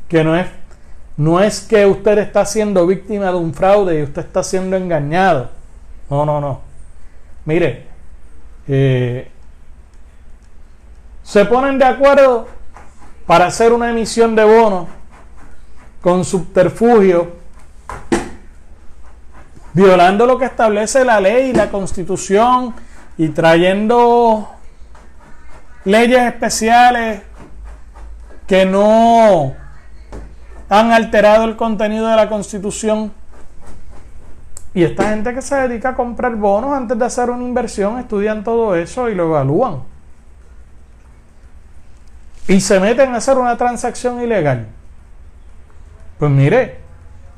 que 0.08 0.24
no 0.24 0.36
es 0.36 0.48
no 1.16 1.40
es 1.40 1.60
que 1.60 1.86
usted 1.86 2.18
está 2.18 2.44
siendo 2.44 2.88
víctima 2.88 3.28
de 3.28 3.38
un 3.38 3.54
fraude 3.54 4.00
y 4.00 4.02
usted 4.02 4.26
está 4.26 4.42
siendo 4.42 4.76
engañado. 4.76 5.52
No, 6.10 6.26
no, 6.26 6.42
no. 6.42 6.62
Mire, 7.46 7.86
eh, 8.68 9.30
se 11.22 11.46
ponen 11.46 11.78
de 11.78 11.86
acuerdo 11.86 12.48
para 13.28 13.46
hacer 13.46 13.74
una 13.74 13.92
emisión 13.92 14.36
de 14.36 14.44
bonos 14.44 14.88
con 16.02 16.26
subterfugio, 16.26 17.32
violando 19.74 20.26
lo 20.26 20.38
que 20.38 20.46
establece 20.46 21.06
la 21.06 21.22
ley 21.22 21.52
y 21.52 21.54
la 21.54 21.70
constitución 21.70 22.74
y 23.18 23.30
trayendo 23.30 24.50
leyes 25.86 26.22
especiales 26.24 27.22
que 28.48 28.66
no 28.66 29.56
han 30.70 30.92
alterado 30.92 31.46
el 31.46 31.56
contenido 31.56 32.08
de 32.08 32.16
la 32.16 32.30
constitución. 32.30 33.14
Y 34.74 34.84
esta 34.84 35.10
gente 35.10 35.34
que 35.34 35.42
se 35.42 35.56
dedica 35.56 35.90
a 35.90 35.96
comprar 35.96 36.36
bonos 36.36 36.74
antes 36.74 36.98
de 36.98 37.06
hacer 37.06 37.30
una 37.30 37.44
inversión 37.44 38.00
estudian 38.00 38.44
todo 38.44 38.76
eso 38.76 39.10
y 39.10 39.16
lo 39.16 39.26
evalúan. 39.26 39.84
Y 42.48 42.60
se 42.62 42.80
meten 42.80 43.14
a 43.14 43.18
hacer 43.18 43.38
una 43.38 43.58
transacción 43.58 44.22
ilegal. 44.22 44.68
Pues 46.22 46.32
mire, 46.32 46.76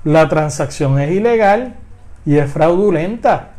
la 0.03 0.27
transacción 0.27 0.99
es 0.99 1.09
ilegal 1.09 1.73
y 2.25 2.35
es 2.35 2.51
fraudulenta. 2.51 3.51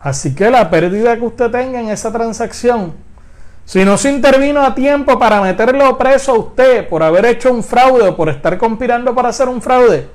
Así 0.00 0.36
que 0.36 0.48
la 0.50 0.70
pérdida 0.70 1.16
que 1.16 1.24
usted 1.24 1.50
tenga 1.50 1.80
en 1.80 1.88
esa 1.88 2.12
transacción, 2.12 2.94
si 3.64 3.84
no 3.84 3.98
se 3.98 4.12
intervino 4.12 4.62
a 4.62 4.72
tiempo 4.72 5.18
para 5.18 5.40
meterlo 5.40 5.98
preso 5.98 6.30
a 6.30 6.38
usted 6.38 6.88
por 6.88 7.02
haber 7.02 7.26
hecho 7.26 7.52
un 7.52 7.64
fraude 7.64 8.06
o 8.06 8.16
por 8.16 8.28
estar 8.28 8.56
conspirando 8.56 9.12
para 9.16 9.30
hacer 9.30 9.48
un 9.48 9.60
fraude, 9.60 10.06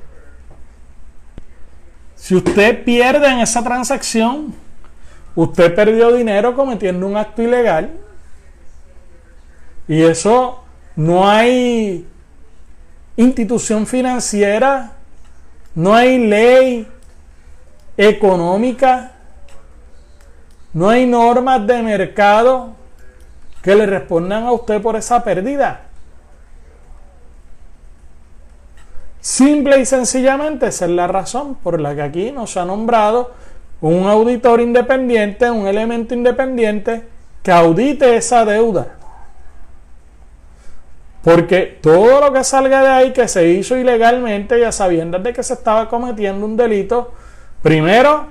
si 2.15 2.36
usted 2.36 2.86
pierde 2.86 3.28
en 3.28 3.39
esa 3.39 3.62
transacción, 3.65 4.56
usted 5.36 5.76
perdió 5.76 6.13
dinero 6.13 6.56
cometiendo 6.56 7.06
un 7.06 7.17
acto 7.17 7.41
ilegal. 7.41 7.91
Y 9.89 10.04
eso 10.04 10.63
no 10.96 11.30
hay 11.30 12.08
institución 13.17 13.86
financiera, 13.86 14.93
no 15.76 15.93
hay 15.93 16.17
ley 16.17 16.88
económica, 17.97 19.12
no 20.73 20.89
hay 20.89 21.06
normas 21.06 21.65
de 21.67 21.82
mercado 21.84 22.76
que 23.62 23.76
le 23.76 23.86
respondan 23.86 24.43
a 24.43 24.52
usted 24.52 24.82
por 24.82 24.95
esa 24.95 25.23
pérdida. 25.23 25.82
Simple 29.21 29.80
y 29.80 29.86
sencillamente 29.86 30.67
esa 30.67 30.86
es 30.86 30.91
la 30.91 31.08
razón 31.08 31.56
por 31.56 31.80
la 31.80 31.95
que 31.95 32.02
aquí 32.02 32.32
nos 32.32 32.58
ha 32.58 32.65
nombrado 32.65 33.32
un 33.80 34.06
auditor 34.08 34.60
independiente, 34.60 35.49
un 35.49 35.65
elemento 35.65 36.13
independiente 36.13 37.08
que 37.41 37.52
audite 37.52 38.17
esa 38.17 38.43
deuda. 38.43 38.97
Porque 41.23 41.79
todo 41.81 42.19
lo 42.19 42.33
que 42.33 42.43
salga 42.43 42.81
de 42.81 42.89
ahí 42.89 43.13
que 43.13 43.27
se 43.27 43.47
hizo 43.47 43.77
ilegalmente, 43.77 44.59
ya 44.59 44.71
sabiendo 44.71 45.19
de 45.19 45.31
que 45.31 45.41
se 45.41 45.53
estaba 45.53 45.88
cometiendo 45.88 46.45
un 46.45 46.57
delito, 46.57 47.13
primero, 47.62 48.27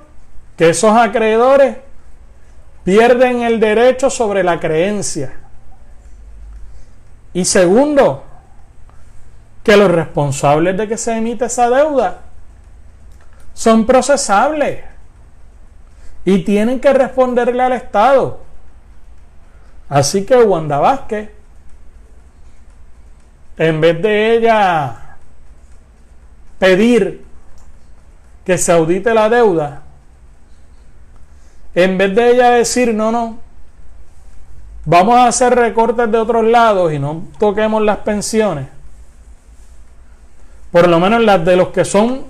que 0.57 0.71
esos 0.71 0.95
acreedores 0.95 1.79
pierden 2.85 3.43
el 3.43 3.61
derecho 3.61 4.11
sobre 4.11 4.45
la 4.45 4.61
creencia. 4.61 5.33
Y 7.33 7.47
segundo, 7.47 8.25
que 9.63 9.77
los 9.77 9.91
responsables 9.91 10.77
de 10.77 10.87
que 10.87 10.99
se 10.99 11.17
emite 11.17 11.47
esa 11.47 11.71
deuda 11.71 12.19
son 13.55 13.87
procesables 13.87 14.81
y 16.25 16.41
tienen 16.45 16.81
que 16.81 16.93
responderle 16.93 17.63
al 17.63 17.73
Estado. 17.73 18.41
Así 19.89 20.25
que 20.27 20.37
Wanda 20.37 20.79
Vázquez, 20.79 21.31
en 23.57 23.81
vez 23.81 24.01
de 24.03 24.37
ella 24.37 25.17
pedir 26.59 27.25
que 28.45 28.59
se 28.59 28.73
audite 28.73 29.15
la 29.15 29.29
deuda, 29.29 29.83
en 31.75 31.97
vez 31.97 32.15
de 32.15 32.31
ella 32.31 32.51
decir, 32.51 32.95
no, 32.95 33.13
no, 33.13 33.39
vamos 34.85 35.17
a 35.17 35.27
hacer 35.27 35.55
recortes 35.55 36.11
de 36.11 36.19
otros 36.19 36.45
lados 36.45 36.93
y 36.93 36.99
no 36.99 37.23
toquemos 37.39 37.83
las 37.83 37.99
pensiones, 37.99 38.67
por 40.71 40.89
lo 40.89 40.99
menos 40.99 41.23
las 41.23 41.45
de 41.45 41.57
los 41.57 41.69
que 41.69 41.85
son, 41.85 42.25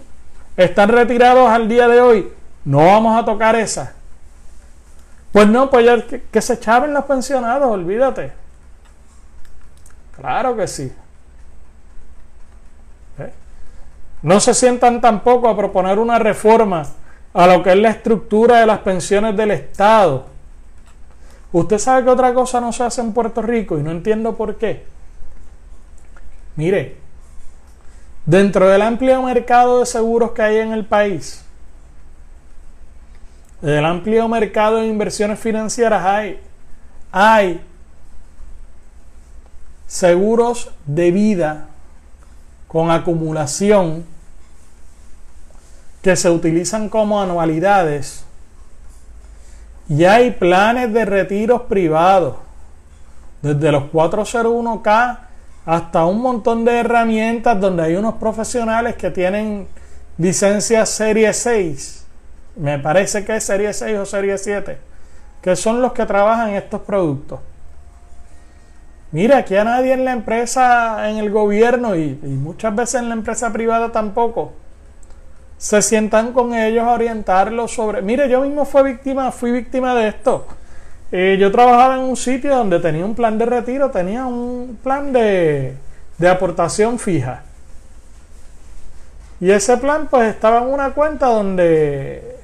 están 0.56 0.88
retirados 0.88 1.48
al 1.48 1.68
día 1.68 1.88
de 1.88 2.00
hoy, 2.00 2.32
no 2.64 2.78
vamos 2.86 3.20
a 3.20 3.24
tocar 3.24 3.56
esas. 3.56 3.90
Pues 5.32 5.48
no, 5.48 5.70
pues 5.70 5.86
ya 5.86 6.06
que, 6.06 6.42
se 6.42 6.54
echaben 6.54 6.92
los 6.92 7.04
pensionados, 7.06 7.70
olvídate. 7.70 8.32
Claro 10.14 10.54
que 10.54 10.68
sí. 10.68 10.92
¿Eh? 13.18 13.32
No 14.22 14.40
se 14.40 14.54
sientan 14.54 15.00
tampoco 15.00 15.48
a 15.48 15.56
proponer 15.56 15.98
una 15.98 16.18
reforma 16.18 16.84
a 17.34 17.46
lo 17.46 17.62
que 17.62 17.70
es 17.70 17.78
la 17.78 17.90
estructura 17.90 18.60
de 18.60 18.66
las 18.66 18.80
pensiones 18.80 19.36
del 19.36 19.50
Estado. 19.50 20.26
Usted 21.52 21.78
sabe 21.78 22.04
que 22.04 22.10
otra 22.10 22.32
cosa 22.32 22.60
no 22.60 22.72
se 22.72 22.84
hace 22.84 23.00
en 23.00 23.12
Puerto 23.12 23.42
Rico 23.42 23.78
y 23.78 23.82
no 23.82 23.90
entiendo 23.90 24.36
por 24.36 24.56
qué. 24.56 24.84
Mire, 26.56 27.02
Dentro 28.24 28.68
del 28.68 28.82
amplio 28.82 29.20
mercado 29.22 29.80
de 29.80 29.86
seguros 29.86 30.30
que 30.30 30.42
hay 30.42 30.58
en 30.58 30.72
el 30.72 30.84
país, 30.84 31.44
del 33.60 33.84
amplio 33.84 34.28
mercado 34.28 34.76
de 34.76 34.86
inversiones 34.86 35.40
financieras 35.40 36.04
hay, 36.04 36.40
hay 37.10 37.60
seguros 39.88 40.70
de 40.86 41.10
vida 41.10 41.68
con 42.72 42.90
acumulación 42.90 44.04
que 46.00 46.16
se 46.16 46.30
utilizan 46.30 46.88
como 46.88 47.20
anualidades 47.20 48.24
y 49.88 50.04
hay 50.04 50.30
planes 50.30 50.90
de 50.92 51.04
retiros 51.04 51.62
privados 51.62 52.36
desde 53.42 53.70
los 53.70 53.84
401k 53.84 55.18
hasta 55.66 56.06
un 56.06 56.22
montón 56.22 56.64
de 56.64 56.78
herramientas 56.78 57.60
donde 57.60 57.82
hay 57.82 57.96
unos 57.96 58.14
profesionales 58.14 58.96
que 58.96 59.10
tienen 59.10 59.68
licencia 60.16 60.86
serie 60.86 61.32
6, 61.32 62.06
me 62.56 62.78
parece 62.78 63.24
que 63.24 63.36
es 63.36 63.44
serie 63.44 63.72
6 63.74 63.98
o 63.98 64.06
serie 64.06 64.38
7, 64.38 64.78
que 65.42 65.56
son 65.56 65.82
los 65.82 65.92
que 65.92 66.06
trabajan 66.06 66.50
estos 66.50 66.80
productos. 66.80 67.40
Mira, 69.12 69.38
aquí 69.38 69.54
a 69.56 69.64
nadie 69.64 69.92
en 69.92 70.06
la 70.06 70.12
empresa, 70.12 71.10
en 71.10 71.18
el 71.18 71.30
gobierno 71.30 71.94
y, 71.94 72.18
muchas 72.22 72.74
veces 72.74 72.94
en 73.02 73.10
la 73.10 73.14
empresa 73.14 73.52
privada 73.52 73.92
tampoco, 73.92 74.54
se 75.58 75.82
sientan 75.82 76.32
con 76.32 76.54
ellos 76.54 76.84
a 76.84 76.92
orientarlos 76.92 77.74
sobre... 77.74 78.00
Mire, 78.00 78.28
yo 78.30 78.40
mismo 78.40 78.64
fui 78.64 78.82
víctima, 78.84 79.30
fui 79.30 79.52
víctima 79.52 79.94
de 79.94 80.08
esto. 80.08 80.46
Eh, 81.12 81.36
yo 81.38 81.52
trabajaba 81.52 81.96
en 81.96 82.00
un 82.00 82.16
sitio 82.16 82.56
donde 82.56 82.80
tenía 82.80 83.04
un 83.04 83.14
plan 83.14 83.36
de 83.36 83.44
retiro, 83.44 83.90
tenía 83.90 84.24
un 84.24 84.78
plan 84.82 85.12
de, 85.12 85.76
de 86.16 86.28
aportación 86.28 86.98
fija. 86.98 87.42
Y 89.40 89.50
ese 89.50 89.76
plan 89.76 90.08
pues 90.10 90.30
estaba 90.30 90.62
en 90.62 90.68
una 90.68 90.94
cuenta 90.94 91.26
donde 91.26 92.38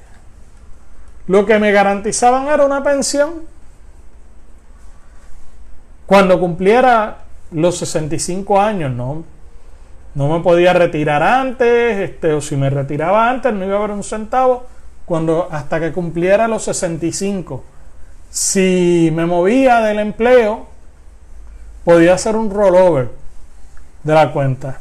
lo 1.25 1.47
que 1.47 1.57
me 1.57 1.71
garantizaban 1.71 2.47
era 2.47 2.63
una 2.63 2.83
pensión 2.83 3.41
cuando 6.09 6.39
cumpliera 6.39 7.17
los 7.51 7.77
65 7.77 8.59
años, 8.59 8.91
¿no? 8.91 9.23
No 10.15 10.27
me 10.27 10.39
podía 10.39 10.73
retirar 10.73 11.21
antes, 11.21 11.99
este, 11.99 12.33
o 12.33 12.41
si 12.41 12.55
me 12.55 12.71
retiraba 12.71 13.29
antes 13.29 13.53
no 13.53 13.63
iba 13.63 13.75
a 13.75 13.77
haber 13.77 13.91
un 13.91 14.03
centavo 14.03 14.65
cuando 15.05 15.47
hasta 15.51 15.79
que 15.79 15.91
cumpliera 15.91 16.47
los 16.47 16.63
65 16.63 17.63
si 18.31 19.11
me 19.13 19.27
movía 19.27 19.81
del 19.81 19.99
empleo, 19.99 20.65
podía 21.83 22.15
hacer 22.15 22.35
un 22.35 22.49
rollover 22.49 23.11
de 24.03 24.13
la 24.15 24.31
cuenta. 24.31 24.79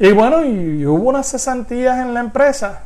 Y 0.00 0.10
bueno, 0.10 0.44
y 0.44 0.84
hubo 0.86 1.08
unas 1.08 1.30
cesantías 1.30 2.00
en 2.00 2.14
la 2.14 2.20
empresa. 2.20 2.82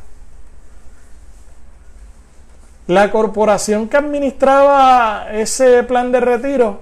La 2.87 3.11
corporación 3.11 3.87
que 3.87 3.97
administraba 3.97 5.27
ese 5.31 5.83
plan 5.83 6.11
de 6.11 6.19
retiro 6.19 6.81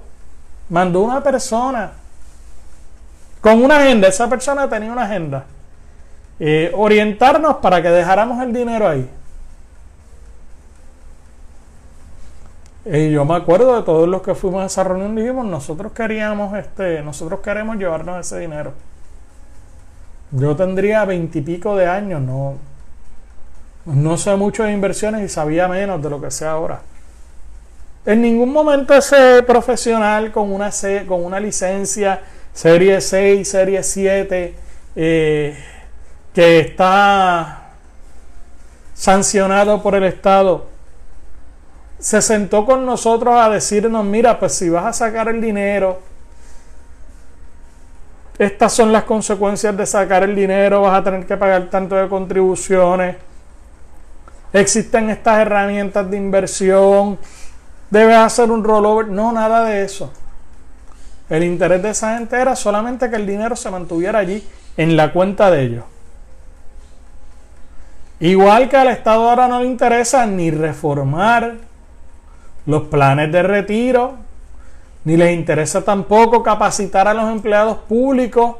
mandó 0.69 1.01
una 1.01 1.23
persona 1.23 1.93
con 3.39 3.63
una 3.63 3.77
agenda. 3.77 4.07
Esa 4.07 4.29
persona 4.29 4.69
tenía 4.69 4.91
una 4.91 5.03
agenda. 5.03 5.45
Eh, 6.39 6.71
orientarnos 6.75 7.57
para 7.57 7.81
que 7.81 7.89
dejáramos 7.89 8.41
el 8.43 8.51
dinero 8.51 8.87
ahí. 8.87 9.09
Y 12.85 13.11
yo 13.11 13.23
me 13.23 13.35
acuerdo 13.35 13.77
de 13.77 13.83
todos 13.83 14.09
los 14.09 14.21
que 14.21 14.35
fuimos 14.35 14.61
a 14.61 14.65
esa 14.65 14.83
reunión 14.83 15.15
dijimos, 15.15 15.45
nosotros 15.45 15.93
queríamos, 15.93 16.53
este, 16.57 17.01
nosotros 17.01 17.39
queremos 17.39 17.77
llevarnos 17.77 18.19
ese 18.19 18.39
dinero. 18.39 18.73
Yo 20.31 20.55
tendría 20.55 21.05
veintipico 21.05 21.77
de 21.77 21.87
años, 21.87 22.19
no, 22.19 22.55
no 23.85 24.17
sé 24.17 24.35
mucho 24.35 24.63
de 24.63 24.71
inversiones 24.71 25.23
y 25.23 25.29
sabía 25.29 25.67
menos 25.67 26.01
de 26.01 26.09
lo 26.09 26.21
que 26.21 26.31
sé 26.31 26.45
ahora. 26.45 26.81
En 28.05 28.21
ningún 28.21 28.51
momento 28.51 28.93
ese 28.93 29.43
profesional 29.43 30.31
con 30.31 30.51
una, 30.51 30.69
con 31.07 31.23
una 31.23 31.39
licencia 31.39 32.21
serie 32.53 33.01
6, 33.01 33.47
serie 33.47 33.81
7, 33.81 34.55
eh, 34.95 35.57
que 36.33 36.59
está 36.59 37.71
sancionado 38.93 39.81
por 39.81 39.95
el 39.95 40.03
Estado, 40.03 40.67
se 41.99 42.21
sentó 42.21 42.65
con 42.65 42.85
nosotros 42.85 43.35
a 43.35 43.49
decirnos, 43.49 44.03
mira, 44.03 44.37
pues 44.37 44.53
si 44.53 44.69
vas 44.69 44.85
a 44.85 44.93
sacar 44.93 45.29
el 45.29 45.39
dinero, 45.39 46.01
estas 48.37 48.73
son 48.73 48.91
las 48.91 49.03
consecuencias 49.03 49.75
de 49.77 49.85
sacar 49.85 50.23
el 50.23 50.35
dinero, 50.35 50.81
vas 50.81 50.99
a 50.99 51.03
tener 51.03 51.25
que 51.25 51.37
pagar 51.37 51.69
tanto 51.69 51.95
de 51.95 52.09
contribuciones, 52.09 53.15
existen 54.53 55.09
estas 55.09 55.39
herramientas 55.39 56.09
de 56.09 56.17
inversión, 56.17 57.17
debes 57.89 58.17
hacer 58.17 58.51
un 58.51 58.63
rollover, 58.63 59.07
no, 59.07 59.31
nada 59.31 59.65
de 59.65 59.83
eso. 59.83 60.13
El 61.29 61.43
interés 61.43 61.81
de 61.81 61.89
esa 61.89 62.17
gente 62.17 62.39
era 62.39 62.55
solamente 62.55 63.09
que 63.09 63.15
el 63.15 63.25
dinero 63.25 63.55
se 63.55 63.71
mantuviera 63.71 64.19
allí 64.19 64.47
en 64.77 64.95
la 64.95 65.11
cuenta 65.11 65.49
de 65.49 65.63
ellos. 65.63 65.83
Igual 68.19 68.69
que 68.69 68.77
al 68.77 68.89
Estado 68.89 69.29
ahora 69.29 69.47
no 69.47 69.59
le 69.59 69.67
interesa 69.67 70.25
ni 70.25 70.51
reformar 70.51 71.55
los 72.65 72.83
planes 72.83 73.31
de 73.31 73.43
retiro, 73.43 74.15
ni 75.03 75.17
les 75.17 75.33
interesa 75.33 75.83
tampoco 75.83 76.43
capacitar 76.43 77.07
a 77.07 77.13
los 77.13 77.29
empleados 77.29 77.77
públicos 77.79 78.55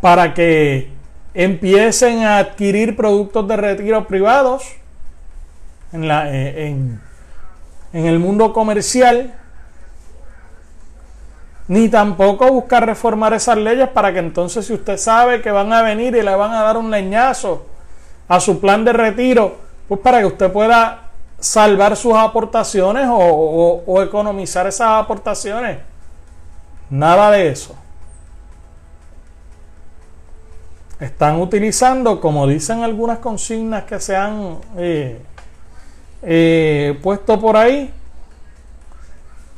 para 0.00 0.34
que 0.34 0.90
empiecen 1.34 2.24
a 2.24 2.38
adquirir 2.38 2.96
productos 2.96 3.46
de 3.46 3.56
retiro 3.56 4.06
privados 4.06 4.79
en, 5.92 6.08
la, 6.08 6.30
eh, 6.34 6.68
en, 6.68 7.00
en 7.92 8.06
el 8.06 8.18
mundo 8.18 8.52
comercial, 8.52 9.34
ni 11.68 11.88
tampoco 11.88 12.50
buscar 12.50 12.84
reformar 12.84 13.32
esas 13.32 13.56
leyes 13.56 13.88
para 13.88 14.12
que 14.12 14.18
entonces 14.18 14.66
si 14.66 14.72
usted 14.72 14.96
sabe 14.96 15.40
que 15.40 15.50
van 15.50 15.72
a 15.72 15.82
venir 15.82 16.16
y 16.16 16.22
le 16.22 16.34
van 16.34 16.52
a 16.52 16.62
dar 16.62 16.76
un 16.76 16.90
leñazo 16.90 17.66
a 18.26 18.40
su 18.40 18.60
plan 18.60 18.84
de 18.84 18.92
retiro, 18.92 19.56
pues 19.88 20.00
para 20.00 20.20
que 20.20 20.26
usted 20.26 20.52
pueda 20.52 21.10
salvar 21.40 21.96
sus 21.96 22.14
aportaciones 22.14 23.06
o, 23.10 24.02
economizar 24.02 24.66
esas 24.66 25.02
aportaciones. 25.02 25.78
Nada 26.90 27.30
de 27.30 27.48
eso. 27.48 27.74
Están 31.00 31.40
utilizando, 31.40 32.20
como 32.20 32.46
dicen 32.46 32.82
algunas 32.82 33.18
consignas 33.18 33.84
que 33.84 33.98
se 33.98 34.14
han 34.14 34.58
eh, 34.76 35.22
eh, 36.22 36.98
puesto 37.02 37.40
por 37.40 37.56
ahí, 37.56 37.92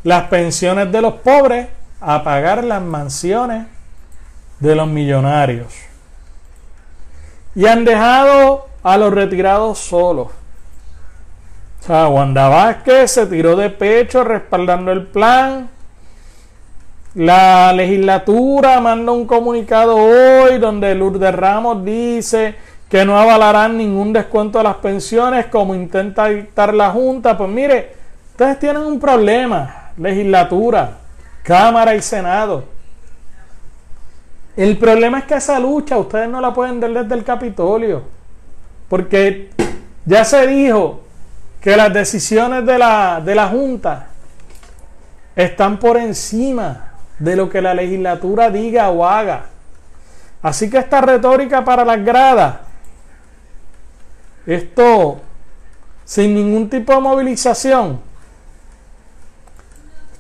las 0.05 0.25
pensiones 0.25 0.91
de 0.91 1.01
los 1.01 1.15
pobres 1.15 1.69
a 2.01 2.25
pagar 2.25 2.65
las 2.65 2.83
mansiones 2.83 3.67
de 4.61 4.75
los 4.75 4.89
millonarios. 4.89 5.75
Y 7.55 7.67
han 7.67 7.85
dejado 7.85 8.67
a 8.83 8.97
los 8.97 9.13
retirados 9.13 9.79
solos. 9.79 10.29
O 11.81 11.85
sea, 11.85 12.09
Wanda 12.09 12.49
Vázquez 12.49 13.11
se 13.11 13.27
tiró 13.27 13.57
de 13.57 13.71
pecho 13.71 14.25
respaldando 14.25 14.93
el 14.93 15.07
plan. 15.07 15.69
La 17.15 17.73
legislatura 17.73 18.81
manda 18.81 19.13
un 19.13 19.27
comunicado 19.27 19.97
hoy 19.97 20.59
donde 20.59 20.95
Lourdes 20.95 21.35
Ramos 21.35 21.85
dice 21.85 22.55
que 22.93 23.07
no 23.07 23.19
avalarán 23.19 23.79
ningún 23.79 24.13
descuento 24.13 24.59
de 24.59 24.65
las 24.65 24.75
pensiones 24.75 25.47
como 25.47 25.75
intenta 25.75 26.27
dictar 26.27 26.75
la 26.75 26.91
Junta. 26.91 27.39
Pues 27.39 27.49
mire, 27.49 27.95
ustedes 28.33 28.59
tienen 28.59 28.83
un 28.83 29.01
problema, 29.01 29.93
legislatura, 29.97 30.99
Cámara 31.43 31.95
y 31.95 32.03
Senado. 32.03 32.65
El 34.59 34.77
problema 34.77 35.21
es 35.21 35.25
que 35.25 35.37
esa 35.37 35.59
lucha 35.59 35.97
ustedes 35.97 36.29
no 36.29 36.39
la 36.43 36.53
pueden 36.53 36.81
dar 36.81 36.91
desde 36.91 37.15
el 37.15 37.25
Capitolio. 37.25 38.03
Porque 38.91 39.49
ya 40.05 40.23
se 40.27 40.47
dijo 40.47 41.01
que 41.63 41.75
las 41.79 41.95
decisiones 41.95 42.67
de 42.67 42.79
la, 42.79 43.23
de 43.25 43.35
la 43.35 43.49
Junta 43.49 44.09
están 45.35 45.79
por 45.79 45.97
encima 45.97 46.93
de 47.19 47.37
lo 47.37 47.49
que 47.49 47.63
la 47.63 47.73
legislatura 47.73 48.51
diga 48.51 48.91
o 48.91 49.07
haga. 49.07 49.47
Así 50.43 50.69
que 50.69 50.77
esta 50.77 51.01
retórica 51.01 51.65
para 51.65 51.87
las 51.87 52.05
gradas, 52.05 52.57
esto 54.47 55.21
sin 56.05 56.35
ningún 56.35 56.69
tipo 56.69 56.93
de 56.93 57.01
movilización, 57.01 58.01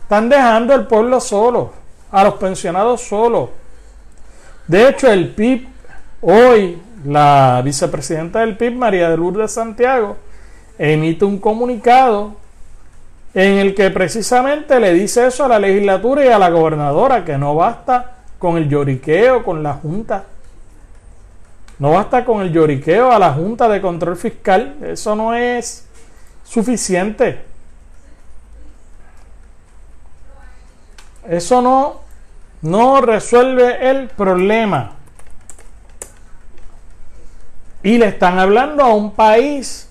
están 0.02 0.28
dejando 0.28 0.74
al 0.74 0.86
pueblo 0.86 1.20
solo, 1.20 1.72
a 2.10 2.24
los 2.24 2.34
pensionados 2.34 3.02
solos. 3.02 3.50
De 4.66 4.88
hecho, 4.88 5.10
el 5.10 5.30
PIB 5.34 5.68
hoy, 6.20 6.80
la 7.04 7.60
vicepresidenta 7.64 8.40
del 8.40 8.56
PIB, 8.56 8.74
María 8.74 9.10
de 9.10 9.16
Lourdes 9.16 9.52
Santiago, 9.52 10.16
emite 10.78 11.24
un 11.24 11.38
comunicado 11.38 12.36
en 13.34 13.58
el 13.58 13.74
que 13.74 13.90
precisamente 13.90 14.78
le 14.78 14.92
dice 14.92 15.26
eso 15.26 15.44
a 15.44 15.48
la 15.48 15.58
legislatura 15.58 16.24
y 16.24 16.28
a 16.28 16.38
la 16.38 16.50
gobernadora, 16.50 17.24
que 17.24 17.38
no 17.38 17.54
basta 17.54 18.16
con 18.38 18.56
el 18.56 18.68
lloriqueo 18.68 19.44
con 19.44 19.62
la 19.62 19.74
Junta. 19.74 20.24
No 21.82 21.90
basta 21.90 22.24
con 22.24 22.40
el 22.42 22.52
lloriqueo 22.52 23.10
a 23.10 23.18
la 23.18 23.32
Junta 23.32 23.68
de 23.68 23.80
Control 23.80 24.16
Fiscal. 24.16 24.76
Eso 24.84 25.16
no 25.16 25.34
es 25.34 25.84
suficiente. 26.44 27.44
Eso 31.28 31.60
no, 31.60 32.02
no 32.60 33.00
resuelve 33.00 33.90
el 33.90 34.06
problema. 34.06 34.92
Y 37.82 37.98
le 37.98 38.06
están 38.06 38.38
hablando 38.38 38.84
a 38.84 38.94
un 38.94 39.12
país 39.12 39.90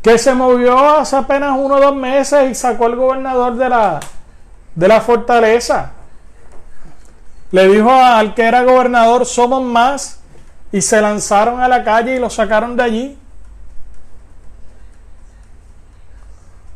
que 0.00 0.16
se 0.16 0.32
movió 0.32 0.78
hace 0.78 1.16
apenas 1.16 1.58
uno 1.58 1.74
o 1.74 1.80
dos 1.80 1.96
meses 1.96 2.52
y 2.52 2.54
sacó 2.54 2.86
al 2.86 2.94
gobernador 2.94 3.56
de 3.56 3.68
la, 3.68 3.98
de 4.76 4.86
la 4.86 5.00
fortaleza. 5.00 5.90
Le 7.52 7.68
dijo 7.68 7.90
al 7.90 8.34
que 8.34 8.42
era 8.42 8.64
gobernador, 8.64 9.24
somos 9.26 9.62
más, 9.62 10.20
y 10.72 10.80
se 10.80 11.00
lanzaron 11.00 11.60
a 11.60 11.68
la 11.68 11.84
calle 11.84 12.16
y 12.16 12.18
lo 12.18 12.30
sacaron 12.30 12.76
de 12.76 12.82
allí. 12.82 13.18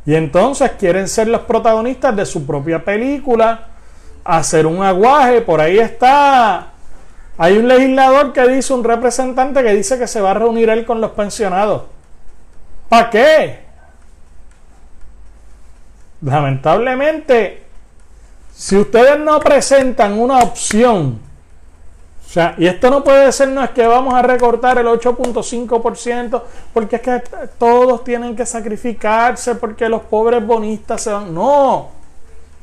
Y 0.04 0.14
entonces 0.14 0.72
quieren 0.78 1.08
ser 1.08 1.28
los 1.28 1.40
protagonistas 1.42 2.14
de 2.14 2.26
su 2.26 2.46
propia 2.46 2.84
película, 2.84 3.68
hacer 4.22 4.66
un 4.66 4.82
aguaje, 4.82 5.40
por 5.40 5.60
ahí 5.60 5.78
está. 5.78 6.68
Hay 7.38 7.58
un 7.58 7.66
legislador 7.66 8.32
que 8.32 8.46
dice, 8.46 8.72
un 8.72 8.84
representante 8.84 9.62
que 9.62 9.74
dice 9.74 9.98
que 9.98 10.06
se 10.06 10.20
va 10.20 10.30
a 10.30 10.34
reunir 10.34 10.68
él 10.68 10.84
con 10.84 11.00
los 11.00 11.10
pensionados. 11.12 11.84
¿Para 12.88 13.10
qué? 13.10 13.60
Lamentablemente, 16.22 17.65
si 18.56 18.74
ustedes 18.74 19.18
no 19.18 19.38
presentan 19.38 20.18
una 20.18 20.38
opción, 20.38 21.20
o 22.26 22.28
sea, 22.28 22.54
y 22.56 22.66
esto 22.66 22.88
no 22.88 23.04
puede 23.04 23.30
ser, 23.30 23.48
no 23.48 23.62
es 23.62 23.70
que 23.70 23.86
vamos 23.86 24.14
a 24.14 24.22
recortar 24.22 24.78
el 24.78 24.86
8.5%, 24.86 26.42
porque 26.72 26.96
es 26.96 27.02
que 27.02 27.22
todos 27.58 28.02
tienen 28.02 28.34
que 28.34 28.46
sacrificarse, 28.46 29.56
porque 29.56 29.90
los 29.90 30.02
pobres 30.02 30.44
bonistas 30.44 31.02
se 31.02 31.12
van. 31.12 31.34
No, 31.34 31.90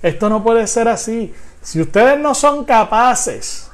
esto 0.02 0.30
no 0.30 0.44
puede 0.44 0.66
ser 0.66 0.88
así. 0.88 1.32
Si 1.62 1.80
ustedes 1.80 2.18
no 2.18 2.34
son 2.34 2.66
capaces 2.66 3.70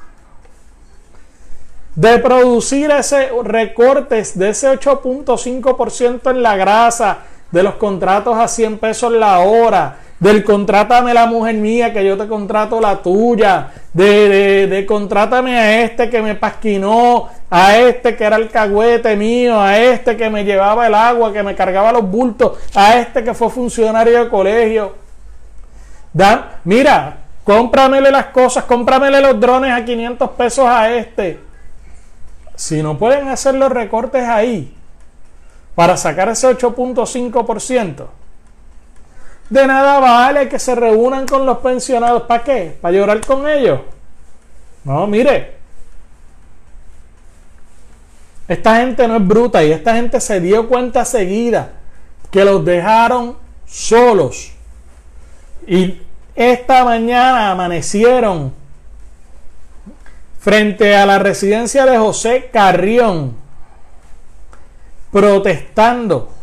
de 1.94 2.18
producir 2.18 2.90
ese 2.90 3.30
recortes 3.42 4.38
de 4.38 4.50
ese 4.50 4.70
8.5% 4.70 6.30
en 6.30 6.42
la 6.42 6.56
grasa, 6.56 7.20
de 7.50 7.62
los 7.62 7.74
contratos 7.74 8.36
a 8.36 8.46
100 8.46 8.78
pesos 8.78 9.10
la 9.10 9.40
hora, 9.40 9.96
del 10.20 10.44
contrátame 10.44 11.12
la 11.12 11.26
mujer 11.26 11.56
mía 11.56 11.92
que 11.92 12.04
yo 12.04 12.16
te 12.16 12.28
contrato 12.28 12.80
la 12.80 13.02
tuya, 13.02 13.72
de, 13.92 14.68
de, 14.68 14.86
contrátame 14.86 15.58
a 15.58 15.82
este 15.82 16.08
que 16.08 16.22
me 16.22 16.34
pasquinó, 16.34 17.28
a 17.50 17.78
este 17.78 18.16
que 18.16 18.24
era 18.24 18.36
el 18.36 18.50
cagüete 18.50 19.16
mío, 19.16 19.60
a 19.60 19.78
este 19.78 20.16
que 20.16 20.30
me 20.30 20.44
llevaba 20.44 20.86
el 20.86 20.94
agua, 20.94 21.32
que 21.32 21.42
me 21.42 21.56
cargaba 21.56 21.90
los 21.90 22.08
bultos, 22.08 22.58
a 22.74 22.98
este 22.98 23.24
que 23.24 23.34
fue 23.34 23.50
funcionario 23.50 24.24
de 24.24 24.30
colegio. 24.30 24.94
Da, 26.12 26.60
mira, 26.64 27.16
cómpramele 27.42 28.10
las 28.10 28.26
cosas, 28.26 28.64
cómpramele 28.64 29.20
los 29.20 29.40
drones 29.40 29.72
a 29.72 29.84
500 29.84 30.30
pesos 30.30 30.66
a 30.66 30.92
este 30.94 31.50
si 32.60 32.82
no 32.82 32.98
pueden 32.98 33.28
hacer 33.28 33.54
los 33.54 33.72
recortes 33.72 34.28
ahí 34.28 34.76
para 35.74 35.96
sacar 35.96 36.28
ese 36.28 36.46
8.5%, 36.46 38.06
de 39.50 39.66
nada 39.66 39.98
vale 39.98 40.48
que 40.48 40.58
se 40.58 40.74
reúnan 40.74 41.26
con 41.26 41.44
los 41.44 41.58
pensionados. 41.58 42.22
¿Para 42.22 42.44
qué? 42.44 42.78
¿Para 42.80 42.96
llorar 42.96 43.20
con 43.26 43.48
ellos? 43.48 43.80
No, 44.84 45.06
mire. 45.06 45.58
Esta 48.46 48.76
gente 48.76 49.06
no 49.06 49.16
es 49.16 49.26
bruta 49.26 49.62
y 49.62 49.72
esta 49.72 49.94
gente 49.94 50.20
se 50.20 50.40
dio 50.40 50.68
cuenta 50.68 51.04
seguida 51.04 51.72
que 52.30 52.44
los 52.44 52.64
dejaron 52.64 53.36
solos. 53.66 54.52
Y 55.66 56.00
esta 56.34 56.84
mañana 56.84 57.50
amanecieron 57.50 58.52
frente 60.38 60.96
a 60.96 61.06
la 61.06 61.18
residencia 61.18 61.84
de 61.86 61.98
José 61.98 62.50
Carrión, 62.52 63.36
protestando. 65.12 66.39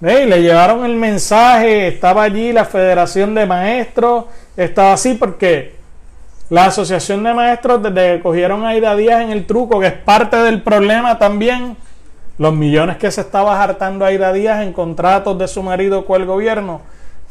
Le 0.00 0.42
llevaron 0.42 0.84
el 0.84 0.94
mensaje, 0.94 1.88
estaba 1.88 2.24
allí 2.24 2.52
la 2.52 2.66
Federación 2.66 3.34
de 3.34 3.46
Maestros, 3.46 4.26
estaba 4.54 4.92
así 4.92 5.14
porque 5.14 5.74
la 6.50 6.66
Asociación 6.66 7.24
de 7.24 7.32
Maestros, 7.32 7.82
desde 7.82 8.16
que 8.16 8.22
cogieron 8.22 8.66
a 8.66 8.76
Ida 8.76 8.94
Díaz 8.94 9.22
en 9.22 9.30
el 9.30 9.46
truco, 9.46 9.80
que 9.80 9.86
es 9.86 9.92
parte 9.94 10.36
del 10.36 10.60
problema 10.60 11.18
también, 11.18 11.78
los 12.36 12.54
millones 12.54 12.98
que 12.98 13.10
se 13.10 13.22
estaba 13.22 13.62
hartando 13.62 14.04
a 14.04 14.12
Ida 14.12 14.34
Díaz 14.34 14.62
en 14.62 14.74
contratos 14.74 15.38
de 15.38 15.48
su 15.48 15.62
marido 15.62 16.04
con 16.04 16.20
el 16.20 16.26
gobierno, 16.26 16.82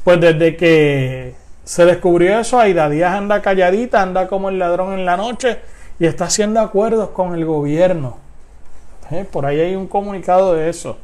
pues 0.03 0.19
desde 0.19 0.57
que 0.57 1.35
se 1.63 1.85
descubrió 1.85 2.39
eso, 2.39 2.59
Aida 2.59 2.89
Díaz 2.89 3.13
anda 3.13 3.43
calladita, 3.43 4.01
anda 4.01 4.27
como 4.27 4.49
el 4.49 4.57
ladrón 4.57 4.93
en 4.93 5.05
la 5.05 5.17
noche 5.17 5.59
y 5.99 6.07
está 6.07 6.25
haciendo 6.25 6.59
acuerdos 6.59 7.09
con 7.09 7.35
el 7.35 7.45
gobierno. 7.45 8.17
Por 9.31 9.45
ahí 9.45 9.59
hay 9.59 9.75
un 9.75 9.87
comunicado 9.87 10.55
de 10.55 10.69
eso. 10.69 10.97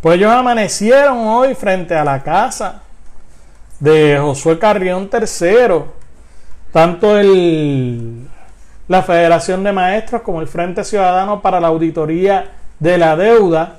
Pues 0.00 0.16
ellos 0.16 0.32
amanecieron 0.32 1.18
hoy 1.26 1.54
frente 1.54 1.96
a 1.96 2.04
la 2.04 2.22
casa 2.22 2.82
de 3.80 4.18
Josué 4.20 4.58
Carrión 4.58 5.10
III, 5.12 5.82
tanto 6.72 7.18
el, 7.18 8.28
la 8.86 9.02
Federación 9.02 9.64
de 9.64 9.72
Maestros 9.72 10.22
como 10.22 10.40
el 10.40 10.46
Frente 10.46 10.84
Ciudadano 10.84 11.42
para 11.42 11.58
la 11.58 11.68
Auditoría 11.68 12.52
de 12.78 12.96
la 12.96 13.16
Deuda, 13.16 13.78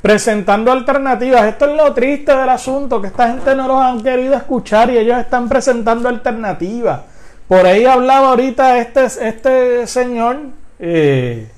presentando 0.00 0.70
alternativas. 0.70 1.44
Esto 1.44 1.70
es 1.70 1.76
lo 1.76 1.92
triste 1.94 2.36
del 2.36 2.48
asunto, 2.48 3.00
que 3.00 3.08
esta 3.08 3.28
gente 3.28 3.56
no 3.56 3.66
los 3.66 3.80
han 3.80 4.00
querido 4.00 4.34
escuchar 4.34 4.90
y 4.90 4.98
ellos 4.98 5.18
están 5.18 5.48
presentando 5.48 6.08
alternativas. 6.08 7.00
Por 7.48 7.66
ahí 7.66 7.84
hablaba 7.84 8.28
ahorita 8.28 8.78
este, 8.78 9.04
este 9.04 9.86
señor, 9.88 10.38
eh, 10.78 11.50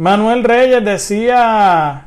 Manuel 0.00 0.44
Reyes, 0.44 0.82
decía 0.82 2.06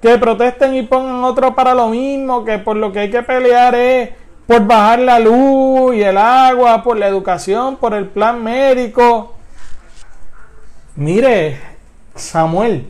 que 0.00 0.16
protesten 0.16 0.76
y 0.76 0.82
pongan 0.82 1.24
otro 1.24 1.54
para 1.54 1.74
lo 1.74 1.88
mismo, 1.88 2.42
que 2.42 2.58
por 2.58 2.74
lo 2.74 2.90
que 2.90 3.00
hay 3.00 3.10
que 3.10 3.22
pelear 3.22 3.74
es 3.74 4.12
por 4.46 4.66
bajar 4.66 5.00
la 5.00 5.18
luz 5.18 5.94
y 5.94 6.02
el 6.02 6.16
agua, 6.16 6.82
por 6.82 6.96
la 6.96 7.06
educación, 7.06 7.76
por 7.76 7.92
el 7.92 8.08
plan 8.08 8.42
médico. 8.42 9.34
Mire, 10.94 11.60
Samuel, 12.14 12.88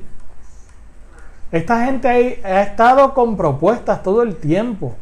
esta 1.50 1.84
gente 1.84 2.40
ha 2.44 2.62
estado 2.62 3.12
con 3.12 3.36
propuestas 3.36 4.04
todo 4.04 4.22
el 4.22 4.36
tiempo. 4.36 4.94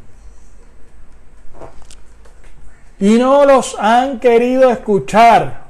Y 2.98 3.18
no 3.18 3.44
los 3.44 3.76
han 3.78 4.18
querido 4.18 4.70
escuchar. 4.70 5.63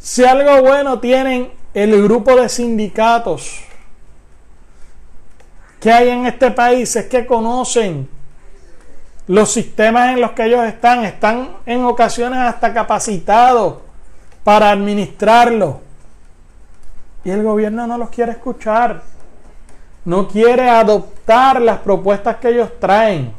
Si 0.00 0.24
algo 0.24 0.62
bueno 0.62 0.98
tienen 0.98 1.52
el 1.74 2.02
grupo 2.02 2.34
de 2.34 2.48
sindicatos 2.48 3.60
que 5.78 5.92
hay 5.92 6.08
en 6.08 6.24
este 6.24 6.50
país 6.50 6.96
es 6.96 7.06
que 7.06 7.26
conocen 7.26 8.08
los 9.26 9.52
sistemas 9.52 10.14
en 10.14 10.22
los 10.22 10.32
que 10.32 10.46
ellos 10.46 10.64
están, 10.64 11.04
están 11.04 11.50
en 11.66 11.84
ocasiones 11.84 12.38
hasta 12.38 12.72
capacitados 12.72 13.76
para 14.42 14.70
administrarlo. 14.70 15.82
Y 17.22 17.30
el 17.30 17.42
gobierno 17.42 17.86
no 17.86 17.98
los 17.98 18.08
quiere 18.08 18.32
escuchar. 18.32 19.02
No 20.06 20.26
quiere 20.26 20.68
adoptar 20.70 21.60
las 21.60 21.78
propuestas 21.78 22.36
que 22.36 22.48
ellos 22.48 22.70
traen. 22.80 23.32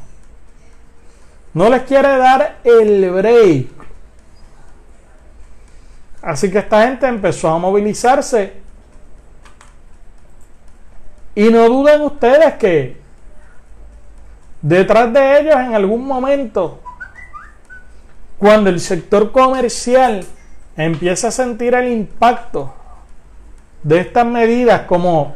No 1.54 1.70
les 1.70 1.82
quiere 1.82 2.18
dar 2.18 2.60
el 2.64 3.10
break. 3.10 3.81
Así 6.22 6.52
que 6.52 6.60
esta 6.60 6.84
gente 6.84 7.08
empezó 7.08 7.50
a 7.50 7.58
movilizarse. 7.58 8.54
Y 11.34 11.50
no 11.50 11.68
duden 11.68 12.02
ustedes 12.02 12.56
que 12.56 13.02
detrás 14.62 15.12
de 15.12 15.40
ellos 15.40 15.56
en 15.56 15.74
algún 15.74 16.06
momento, 16.06 16.80
cuando 18.38 18.70
el 18.70 18.80
sector 18.80 19.32
comercial 19.32 20.26
empieza 20.76 21.30
a 21.30 21.32
sentir 21.32 21.74
el 21.74 21.92
impacto 21.92 22.74
de 23.84 24.00
estas 24.00 24.26
medidas 24.26 24.82
como, 24.82 25.36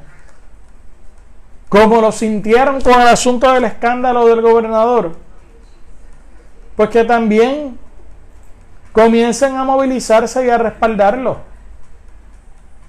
como 1.70 2.02
lo 2.02 2.12
sintieron 2.12 2.82
con 2.82 2.94
el 2.94 3.08
asunto 3.08 3.52
del 3.52 3.64
escándalo 3.64 4.28
del 4.28 4.42
gobernador, 4.42 5.14
pues 6.76 6.90
que 6.90 7.04
también 7.06 7.80
comiencen 8.96 9.58
a 9.58 9.66
movilizarse 9.66 10.46
y 10.46 10.50
a 10.50 10.58
respaldarlo 10.58 11.38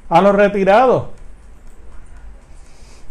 a 0.09 0.21
los 0.21 0.37
retirados. 0.37 1.07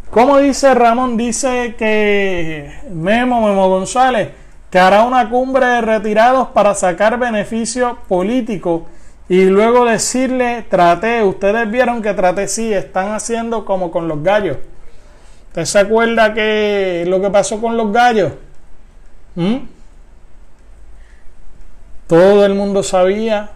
Como 0.10 0.38
dice 0.38 0.74
Ramón, 0.74 1.18
dice 1.18 1.76
que 1.78 2.72
Memo, 2.90 3.46
Memo 3.46 3.68
González, 3.68 4.30
que 4.72 4.80
hará 4.80 5.04
una 5.04 5.30
cumbre 5.30 5.66
de 5.66 5.82
retirados 5.82 6.48
para 6.50 6.74
sacar 6.74 7.20
beneficio 7.20 7.98
político 8.08 8.86
y 9.28 9.44
luego 9.44 9.84
decirle, 9.84 10.66
traté, 10.70 11.22
ustedes 11.22 11.70
vieron 11.70 12.02
que 12.02 12.14
traté, 12.14 12.48
sí, 12.48 12.72
están 12.72 13.12
haciendo 13.12 13.66
como 13.66 13.92
con 13.92 14.08
los 14.08 14.24
gallos. 14.24 14.58
¿Usted 15.50 15.66
se 15.66 15.80
acuerda 15.80 16.34
que 16.34 17.04
lo 17.08 17.20
que 17.20 17.30
pasó 17.30 17.60
con 17.60 17.76
los 17.76 17.92
gallos? 17.92 18.32
¿Mm? 19.36 19.75
Todo 22.08 22.46
el 22.46 22.54
mundo 22.54 22.84
sabía 22.84 23.50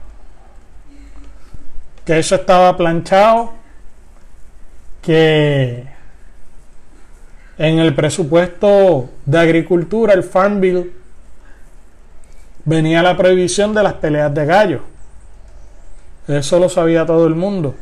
que 2.06 2.18
eso 2.18 2.36
estaba 2.36 2.76
planchado, 2.76 3.54
que 5.02 5.88
en 7.60 7.80
el 7.80 7.94
presupuesto 7.94 9.10
de 9.26 9.38
agricultura, 9.38 10.14
el 10.14 10.24
Farm 10.24 10.60
Bill, 10.60 10.94
venía 12.66 13.04
la 13.04 13.16
prohibición 13.16 13.76
de 13.76 13.84
las 13.84 13.94
peleas 13.94 14.34
de 14.34 14.46
gallos. 14.46 14.82
Eso 16.28 16.60
lo 16.60 16.70
sabía 16.70 17.06
todo 17.06 17.28
el 17.28 17.36
mundo. 17.36 17.76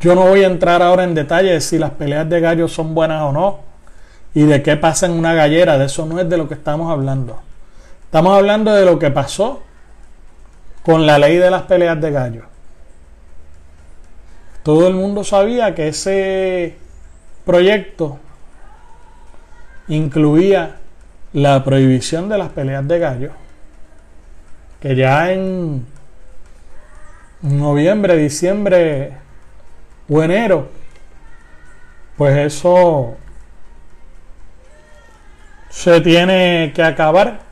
Yo 0.00 0.14
no 0.14 0.22
voy 0.22 0.42
a 0.42 0.46
entrar 0.46 0.82
ahora 0.82 1.04
en 1.04 1.14
detalle 1.14 1.52
de 1.52 1.60
si 1.60 1.78
las 1.78 1.90
peleas 1.90 2.28
de 2.28 2.40
gallos 2.40 2.72
son 2.72 2.94
buenas 2.94 3.22
o 3.22 3.32
no 3.32 3.60
y 4.34 4.42
de 4.44 4.62
qué 4.62 4.76
pasa 4.76 5.06
en 5.06 5.12
una 5.12 5.34
gallera. 5.34 5.78
De 5.78 5.86
eso 5.86 6.06
no 6.06 6.20
es 6.20 6.28
de 6.28 6.36
lo 6.36 6.48
que 6.48 6.54
estamos 6.54 6.90
hablando. 6.90 7.40
Estamos 8.06 8.36
hablando 8.38 8.72
de 8.72 8.84
lo 8.84 8.98
que 8.98 9.10
pasó 9.10 9.62
con 10.82 11.06
la 11.06 11.18
ley 11.18 11.36
de 11.36 11.50
las 11.50 11.62
peleas 11.62 12.00
de 12.00 12.10
gallos. 12.10 12.44
Todo 14.62 14.88
el 14.88 14.94
mundo 14.94 15.24
sabía 15.24 15.74
que 15.74 15.88
ese 15.88 16.76
proyecto 17.44 18.18
incluía 19.88 20.76
la 21.32 21.62
prohibición 21.64 22.28
de 22.28 22.38
las 22.38 22.48
peleas 22.50 22.86
de 22.88 22.98
gallos, 22.98 23.32
que 24.80 24.96
ya 24.96 25.32
en 25.32 25.86
noviembre, 27.42 28.16
diciembre 28.16 29.12
o 30.08 30.22
enero, 30.22 30.68
pues 32.16 32.36
eso 32.38 33.16
se 35.68 36.00
tiene 36.00 36.72
que 36.74 36.82
acabar. 36.82 37.45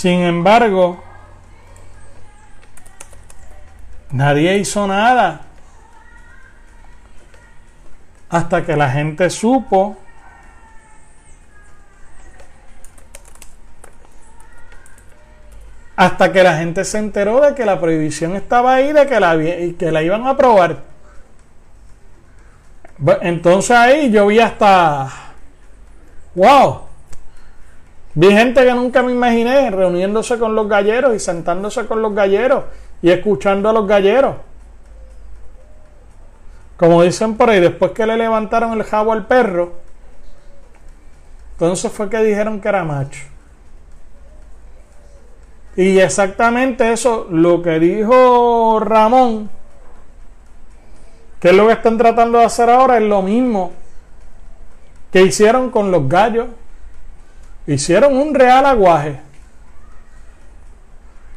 Sin 0.00 0.22
embargo, 0.22 1.02
Nadie 4.12 4.56
hizo 4.56 4.86
nada. 4.86 5.42
Hasta 8.30 8.64
que 8.64 8.76
la 8.76 8.90
gente 8.90 9.28
supo 9.28 9.98
hasta 15.96 16.32
que 16.32 16.42
la 16.42 16.56
gente 16.56 16.82
se 16.86 16.96
enteró 16.96 17.42
de 17.42 17.54
que 17.54 17.66
la 17.66 17.78
prohibición 17.78 18.34
estaba 18.34 18.76
ahí, 18.76 18.94
de 18.94 19.06
que 19.06 19.20
la, 19.90 20.02
iban 20.02 20.26
a 20.26 20.30
aprobar. 20.30 20.78
Entonces 23.20 23.72
ahí 23.72 24.10
yo 24.10 24.26
vi 24.28 24.40
hasta, 24.40 25.10
wow, 26.34 26.89
vi 28.14 28.30
gente 28.32 28.64
que 28.64 28.74
nunca 28.74 29.02
me 29.02 29.12
imaginé 29.12 29.70
reuniéndose 29.70 30.38
con 30.38 30.54
los 30.54 30.68
galleros 30.68 31.14
y 31.14 31.18
sentándose 31.18 31.86
con 31.86 32.02
los 32.02 32.14
galleros 32.14 32.64
y 33.02 33.10
escuchando 33.10 33.68
a 33.68 33.72
los 33.72 33.86
galleros. 33.86 34.36
Como 36.76 37.02
dicen 37.02 37.36
por 37.36 37.50
ahí, 37.50 37.60
después 37.60 37.92
que 37.92 38.06
le 38.06 38.16
levantaron 38.16 38.72
el 38.72 38.84
jabo 38.84 39.12
al 39.12 39.26
perro, 39.26 39.74
entonces 41.52 41.92
fue 41.92 42.08
que 42.08 42.18
dijeron 42.22 42.60
que 42.60 42.68
era 42.68 42.84
macho. 42.84 43.20
Y 45.76 45.98
exactamente 45.98 46.92
eso, 46.92 47.26
lo 47.30 47.62
que 47.62 47.78
dijo 47.78 48.80
Ramón, 48.80 49.50
que 51.38 51.50
es 51.50 51.54
lo 51.54 51.66
que 51.66 51.74
están 51.74 51.96
tratando 51.96 52.38
de 52.38 52.44
hacer 52.44 52.68
ahora, 52.70 52.98
es 52.98 53.04
lo 53.04 53.22
mismo 53.22 53.72
que 55.12 55.22
hicieron 55.22 55.70
con 55.70 55.90
los 55.90 56.08
gallos. 56.08 56.48
Hicieron 57.72 58.16
un 58.16 58.34
real 58.34 58.66
aguaje 58.66 59.20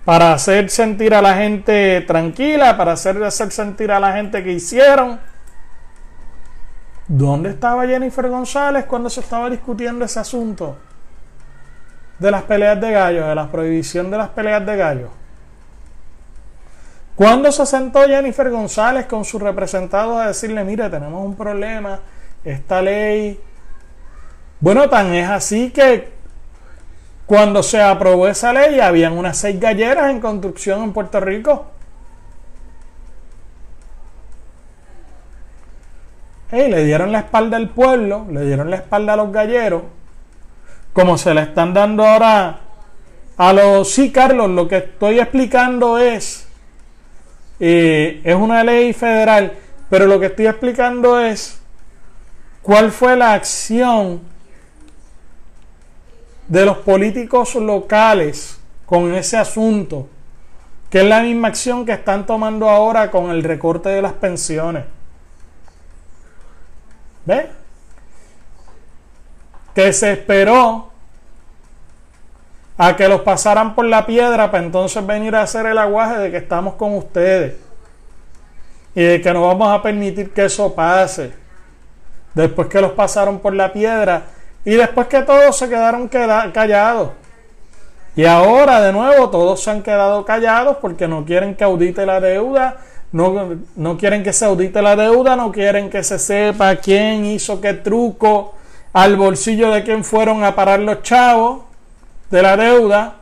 para 0.03 0.33
hacer 0.33 0.67
sentir 0.71 1.13
a 1.13 1.21
la 1.21 1.35
gente 1.35 2.01
tranquila, 2.01 2.75
para 2.75 2.93
hacer, 2.93 3.23
hacer 3.23 3.51
sentir 3.51 3.91
a 3.91 3.99
la 3.99 4.13
gente 4.13 4.43
que 4.43 4.51
hicieron. 4.51 5.19
¿Dónde 7.07 7.51
estaba 7.51 7.85
Jennifer 7.85 8.27
González 8.29 8.85
cuando 8.85 9.11
se 9.11 9.19
estaba 9.19 9.47
discutiendo 9.47 10.05
ese 10.05 10.21
asunto 10.21 10.75
de 12.17 12.31
las 12.31 12.41
peleas 12.41 12.81
de 12.81 12.91
gallos, 12.91 13.27
de 13.27 13.35
la 13.35 13.51
prohibición 13.51 14.09
de 14.09 14.17
las 14.17 14.29
peleas 14.29 14.65
de 14.65 14.75
gallos? 14.75 15.09
¿Cuándo 17.13 17.51
se 17.51 17.63
sentó 17.67 18.07
Jennifer 18.07 18.49
González 18.49 19.05
con 19.05 19.23
sus 19.23 19.39
representados 19.39 20.19
a 20.19 20.29
decirle, 20.29 20.63
mire, 20.63 20.89
tenemos 20.89 21.23
un 21.23 21.35
problema 21.35 21.99
esta 22.43 22.81
ley. 22.81 23.39
Bueno, 24.59 24.89
tan 24.89 25.13
es 25.13 25.29
así 25.29 25.69
que 25.69 26.12
cuando 27.25 27.63
se 27.63 27.81
aprobó 27.81 28.27
esa 28.27 28.51
ley 28.51 28.79
habían 28.79 29.17
unas 29.17 29.37
seis 29.37 29.59
galleras 29.59 30.11
en 30.11 30.19
construcción 30.19 30.83
en 30.83 30.93
Puerto 30.93 31.19
Rico. 31.19 31.67
Hey, 36.51 36.69
le 36.69 36.83
dieron 36.83 37.11
la 37.11 37.19
espalda 37.19 37.57
al 37.57 37.69
pueblo, 37.69 38.27
le 38.29 38.45
dieron 38.45 38.69
la 38.69 38.75
espalda 38.75 39.13
a 39.13 39.15
los 39.15 39.31
galleros, 39.31 39.83
como 40.91 41.17
se 41.17 41.33
le 41.33 41.41
están 41.41 41.73
dando 41.73 42.05
ahora 42.05 42.59
a 43.37 43.53
los... 43.53 43.91
Sí, 43.91 44.11
Carlos, 44.11 44.51
lo 44.51 44.67
que 44.67 44.77
estoy 44.77 45.19
explicando 45.19 45.97
es, 45.97 46.47
eh, 47.59 48.21
es 48.23 48.35
una 48.35 48.63
ley 48.63 48.93
federal, 48.93 49.53
pero 49.89 50.05
lo 50.05 50.19
que 50.19 50.27
estoy 50.27 50.45
explicando 50.45 51.19
es 51.19 51.59
cuál 52.61 52.91
fue 52.91 53.15
la 53.15 53.33
acción 53.33 54.32
de 56.47 56.65
los 56.65 56.77
políticos 56.77 57.55
locales 57.55 58.59
con 58.85 59.13
ese 59.13 59.37
asunto, 59.37 60.07
que 60.89 61.01
es 61.01 61.07
la 61.07 61.21
misma 61.21 61.47
acción 61.47 61.85
que 61.85 61.93
están 61.93 62.25
tomando 62.25 62.69
ahora 62.69 63.09
con 63.09 63.31
el 63.31 63.43
recorte 63.43 63.89
de 63.89 64.01
las 64.01 64.13
pensiones. 64.13 64.85
¿Ve? 67.25 67.49
Que 69.73 69.91
se 69.93 70.11
esperó 70.11 70.91
a 72.77 72.95
que 72.95 73.07
los 73.07 73.21
pasaran 73.21 73.75
por 73.75 73.85
la 73.85 74.05
piedra 74.05 74.51
para 74.51 74.63
entonces 74.63 75.05
venir 75.05 75.35
a 75.35 75.43
hacer 75.43 75.65
el 75.65 75.77
aguaje 75.77 76.17
de 76.17 76.31
que 76.31 76.37
estamos 76.37 76.75
con 76.75 76.95
ustedes 76.95 77.55
y 78.95 79.03
de 79.03 79.21
que 79.21 79.33
no 79.33 79.47
vamos 79.47 79.69
a 79.69 79.81
permitir 79.81 80.33
que 80.33 80.45
eso 80.45 80.73
pase. 80.75 81.33
Después 82.33 82.67
que 82.67 82.81
los 82.81 82.91
pasaron 82.91 83.39
por 83.39 83.53
la 83.53 83.71
piedra 83.71 84.23
y 84.65 84.75
después 84.75 85.07
que 85.07 85.21
todos 85.21 85.57
se 85.57 85.69
quedaron 85.69 86.07
callados. 86.07 87.11
Y 88.15 88.25
ahora 88.25 88.81
de 88.81 88.93
nuevo 88.93 89.29
todos 89.29 89.63
se 89.63 89.71
han 89.71 89.81
quedado 89.81 90.23
callados 90.23 90.77
porque 90.81 91.07
no 91.07 91.25
quieren 91.25 91.55
que 91.55 91.63
audite 91.63 92.05
la 92.05 92.19
deuda, 92.19 92.77
no, 93.11 93.57
no 93.75 93.97
quieren 93.97 94.23
que 94.23 94.33
se 94.33 94.45
audite 94.45 94.81
la 94.81 94.95
deuda, 94.95 95.35
no 95.35 95.51
quieren 95.51 95.89
que 95.89 96.03
se 96.03 96.19
sepa 96.19 96.75
quién 96.75 97.25
hizo 97.25 97.59
qué 97.59 97.73
truco 97.73 98.53
al 98.93 99.15
bolsillo 99.15 99.71
de 99.71 99.83
quién 99.83 100.03
fueron 100.03 100.43
a 100.43 100.55
parar 100.55 100.79
los 100.79 101.01
chavos 101.01 101.63
de 102.29 102.41
la 102.41 102.55
deuda. 102.55 103.15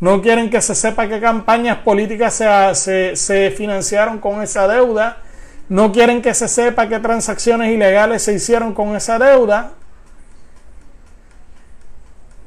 No 0.00 0.20
quieren 0.20 0.50
que 0.50 0.60
se 0.60 0.74
sepa 0.74 1.08
qué 1.08 1.20
campañas 1.20 1.78
políticas 1.78 2.34
se, 2.34 3.16
se, 3.16 3.50
financiaron 3.50 4.18
con 4.18 4.42
esa 4.42 4.66
deuda. 4.66 5.18
No 5.68 5.92
quieren 5.92 6.20
que 6.20 6.34
se 6.34 6.48
sepa 6.48 6.88
qué 6.88 6.98
transacciones 6.98 7.72
ilegales 7.72 8.22
se 8.22 8.34
hicieron 8.34 8.74
con 8.74 8.96
esa 8.96 9.18
deuda. 9.18 9.72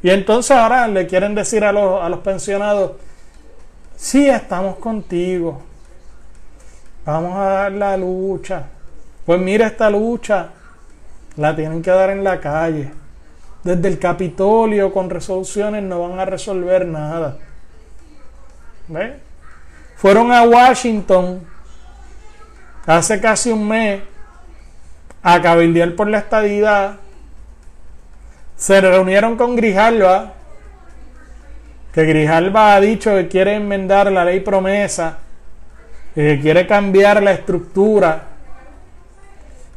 Y 0.04 0.10
entonces 0.10 0.52
ahora 0.52 0.88
le 0.88 1.08
quieren 1.08 1.36
decir 1.36 1.64
a 1.64 1.72
los, 1.72 2.02
a 2.02 2.10
los 2.10 2.20
pensionados, 2.20 2.94
sí, 3.96 4.30
estamos 4.30 4.78
contigo. 4.78 5.62
Vamos 7.06 7.36
a 7.38 7.44
dar 7.44 7.72
la 7.72 7.98
lucha. 7.98 8.68
Pues 9.26 9.40
mira 9.40 9.68
esta 9.68 9.90
lucha. 9.90 10.50
La 11.36 11.56
tienen 11.56 11.82
que 11.82 11.92
dar 11.92 12.10
en 12.10 12.24
la 12.24 12.40
calle 12.40 12.92
desde 13.68 13.90
el 13.90 14.00
Capitolio 14.00 14.94
con 14.94 15.10
resoluciones 15.10 15.84
no 15.84 16.08
van 16.08 16.20
a 16.20 16.26
resolver 16.26 16.86
nada. 16.86 17.38
¿Ve? 18.88 19.20
Fueron 19.98 20.32
a 20.32 20.44
Washington 20.44 21.46
hace 22.86 23.20
casi 23.20 23.52
un 23.52 23.68
mes 23.68 24.02
a 25.22 25.42
cabildear 25.42 25.96
por 25.96 26.08
la 26.08 26.20
estadidad. 26.20 26.96
Se 28.58 28.82
reunieron 28.82 29.38
con 29.38 29.56
Grijalva, 29.56 30.34
que 31.94 32.04
Grijalva 32.06 32.76
ha 32.76 32.82
dicho 32.82 33.16
que 33.16 33.28
quiere 33.28 33.56
enmendar 33.56 34.12
la 34.12 34.26
ley 34.26 34.40
promesa, 34.40 35.20
y 36.16 36.22
que 36.22 36.40
quiere 36.42 36.66
cambiar 36.66 37.22
la 37.22 37.32
estructura 37.32 38.24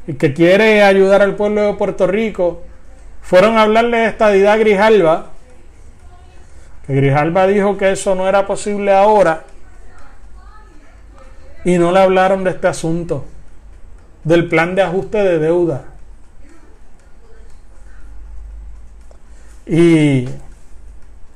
y 0.07 0.15
que 0.15 0.33
quiere 0.33 0.83
ayudar 0.83 1.21
al 1.21 1.37
pueblo 1.37 1.63
de 1.63 1.75
Puerto 1.75 2.07
Rico 2.07 2.63
fueron 3.21 3.59
a 3.59 3.63
hablarle 3.63 3.99
de 3.99 4.07
estadidad 4.07 4.55
a 4.55 4.57
Grijalva, 4.57 5.27
que 6.87 6.95
Grijalva 6.95 7.47
dijo 7.47 7.77
que 7.77 7.93
eso 7.93 8.15
no 8.15 8.27
era 8.27 8.47
posible 8.47 8.95
ahora, 8.95 9.45
y 11.65 11.77
no 11.77 11.93
le 11.93 12.01
hablaron 12.01 12.43
de 12.43 12.51
este 12.51 12.67
asunto, 12.67 13.27
del 14.25 14.49
plan 14.49 14.75
de 14.75 14.83
ajuste 14.83 15.19
de 15.19 15.39
deuda. 15.39 15.85
Y 19.73 20.29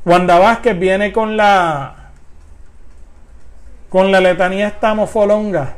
Wanda 0.05 0.41
Vázquez 0.41 0.76
viene 0.76 1.12
con 1.12 1.37
la 1.37 2.11
con 3.89 4.11
la 4.11 4.20
letanía 4.20 4.66
estamofolonga 4.66 5.74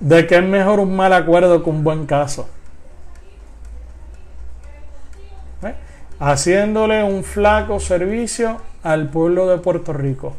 de 0.00 0.26
que 0.26 0.36
es 0.36 0.42
mejor 0.42 0.80
un 0.80 0.96
mal 0.96 1.12
acuerdo 1.12 1.62
que 1.62 1.68
un 1.68 1.84
buen 1.84 2.06
caso. 2.06 2.48
haciéndole 6.18 7.02
un 7.02 7.24
flaco 7.24 7.80
servicio 7.80 8.58
al 8.82 9.08
pueblo 9.08 9.46
de 9.46 9.56
Puerto 9.56 9.94
Rico, 9.94 10.34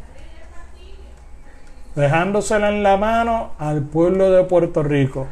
dejándosela 1.96 2.68
en 2.70 2.84
la 2.84 2.96
mano 2.96 3.50
al 3.58 3.82
pueblo 3.82 4.30
de 4.30 4.44
Puerto 4.44 4.82
Rico. 4.84 5.26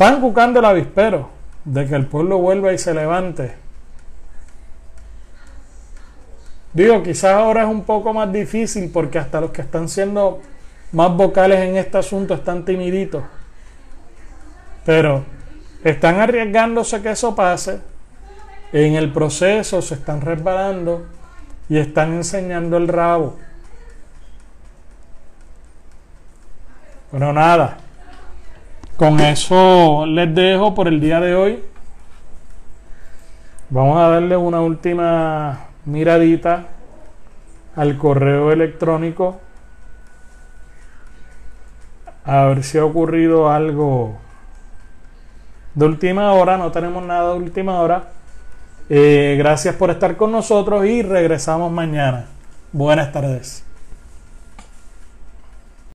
Están 0.00 0.22
buscando 0.22 0.60
el 0.60 0.64
avispero 0.64 1.28
de 1.62 1.86
que 1.86 1.94
el 1.94 2.06
pueblo 2.06 2.38
vuelva 2.38 2.72
y 2.72 2.78
se 2.78 2.94
levante. 2.94 3.54
Digo, 6.72 7.02
quizás 7.02 7.34
ahora 7.34 7.64
es 7.64 7.68
un 7.68 7.84
poco 7.84 8.14
más 8.14 8.32
difícil 8.32 8.90
porque 8.90 9.18
hasta 9.18 9.42
los 9.42 9.50
que 9.50 9.60
están 9.60 9.90
siendo 9.90 10.40
más 10.92 11.14
vocales 11.14 11.58
en 11.58 11.76
este 11.76 11.98
asunto 11.98 12.32
están 12.32 12.64
timiditos. 12.64 13.24
Pero 14.86 15.22
están 15.84 16.18
arriesgándose 16.18 17.02
que 17.02 17.10
eso 17.10 17.36
pase. 17.36 17.82
En 18.72 18.94
el 18.94 19.12
proceso 19.12 19.82
se 19.82 19.96
están 19.96 20.22
resbalando 20.22 21.08
y 21.68 21.76
están 21.76 22.14
enseñando 22.14 22.78
el 22.78 22.88
rabo. 22.88 23.36
Bueno, 27.10 27.34
nada. 27.34 27.89
Con 29.00 29.18
eso 29.18 30.04
les 30.04 30.34
dejo 30.34 30.74
por 30.74 30.86
el 30.86 31.00
día 31.00 31.20
de 31.20 31.34
hoy. 31.34 31.64
Vamos 33.70 33.96
a 33.96 34.08
darle 34.08 34.36
una 34.36 34.60
última 34.60 35.68
miradita 35.86 36.66
al 37.76 37.96
correo 37.96 38.52
electrónico. 38.52 39.40
A 42.26 42.44
ver 42.44 42.62
si 42.62 42.76
ha 42.76 42.84
ocurrido 42.84 43.50
algo 43.50 44.18
de 45.74 45.86
última 45.86 46.34
hora, 46.34 46.58
no 46.58 46.70
tenemos 46.70 47.02
nada 47.02 47.32
de 47.32 47.38
última 47.38 47.80
hora. 47.80 48.10
Eh, 48.90 49.34
gracias 49.38 49.76
por 49.76 49.88
estar 49.88 50.18
con 50.18 50.30
nosotros 50.30 50.84
y 50.84 51.00
regresamos 51.00 51.72
mañana. 51.72 52.26
Buenas 52.70 53.10
tardes. 53.12 53.64